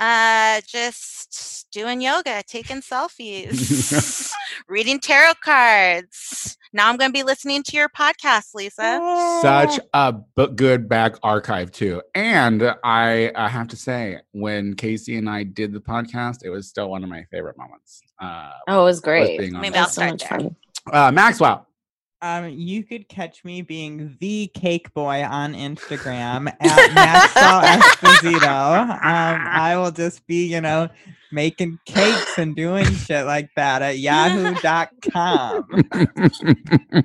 [0.00, 4.32] Uh, just doing yoga, taking selfies,
[4.68, 6.56] reading tarot cards.
[6.72, 9.00] Now I'm going to be listening to your podcast, Lisa.
[9.42, 15.16] Such a b- good back archive too, and I, I have to say, when Casey
[15.16, 18.00] and I did the podcast, it was still one of my favorite moments.
[18.20, 19.38] Uh, Oh, it was was great.
[19.38, 20.28] being on Maybe I'll That so much there.
[20.40, 20.56] fun.
[20.92, 21.66] Uh, Maxwell.
[22.20, 28.90] Um, you could catch me being the cake boy on Instagram at Maxwell Esposito.
[28.90, 30.88] Um, I will just be, you know,
[31.30, 35.64] making cakes and doing shit like that at yahoo.com.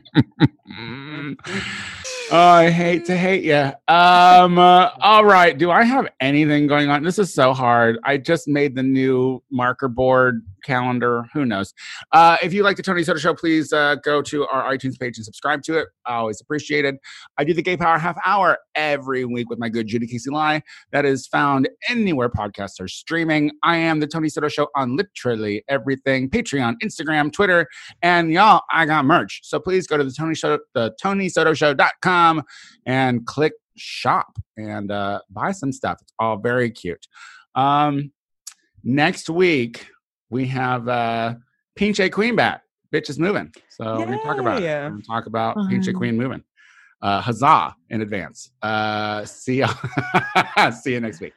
[2.31, 3.71] oh, I hate to hate you.
[3.93, 5.55] Um, uh, all right.
[5.55, 7.03] Do I have anything going on?
[7.03, 7.99] This is so hard.
[8.03, 11.25] I just made the new marker board calendar.
[11.33, 11.73] Who knows?
[12.11, 15.17] Uh, if you like the Tony Soto Show, please uh, go to our iTunes page
[15.17, 15.87] and subscribe to it.
[16.05, 16.95] I always appreciate it.
[17.37, 20.61] I do the Gay Power Half Hour every week with my good Judy Casey Lai.
[20.91, 23.51] That is found anywhere podcasts are streaming.
[23.63, 27.67] I am the Tony Soto Show on literally everything: Patreon, Instagram, Twitter,
[28.01, 28.61] and y'all.
[28.71, 32.43] I got merch, so please go to the Tony Show, the TonySotoShow.com,
[32.85, 35.99] and click shop and uh, buy some stuff.
[36.01, 37.07] It's all very cute.
[37.55, 38.11] Um,
[38.83, 39.87] next week
[40.33, 41.35] we have uh,
[41.79, 42.61] Pinche Queen back.
[42.93, 44.65] Bitch is moving, so we're gonna talk about it.
[44.65, 45.97] We're gonna talk about Pinche Uh-huh.
[45.97, 46.43] Queen moving.
[47.01, 48.49] Uh, huzzah in advance.
[48.61, 49.67] Uh, see ya.
[50.81, 51.33] see you next week.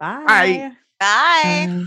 [0.00, 0.24] Bye.
[0.26, 0.72] Bye.
[1.00, 1.66] Bye.
[1.68, 1.82] Um,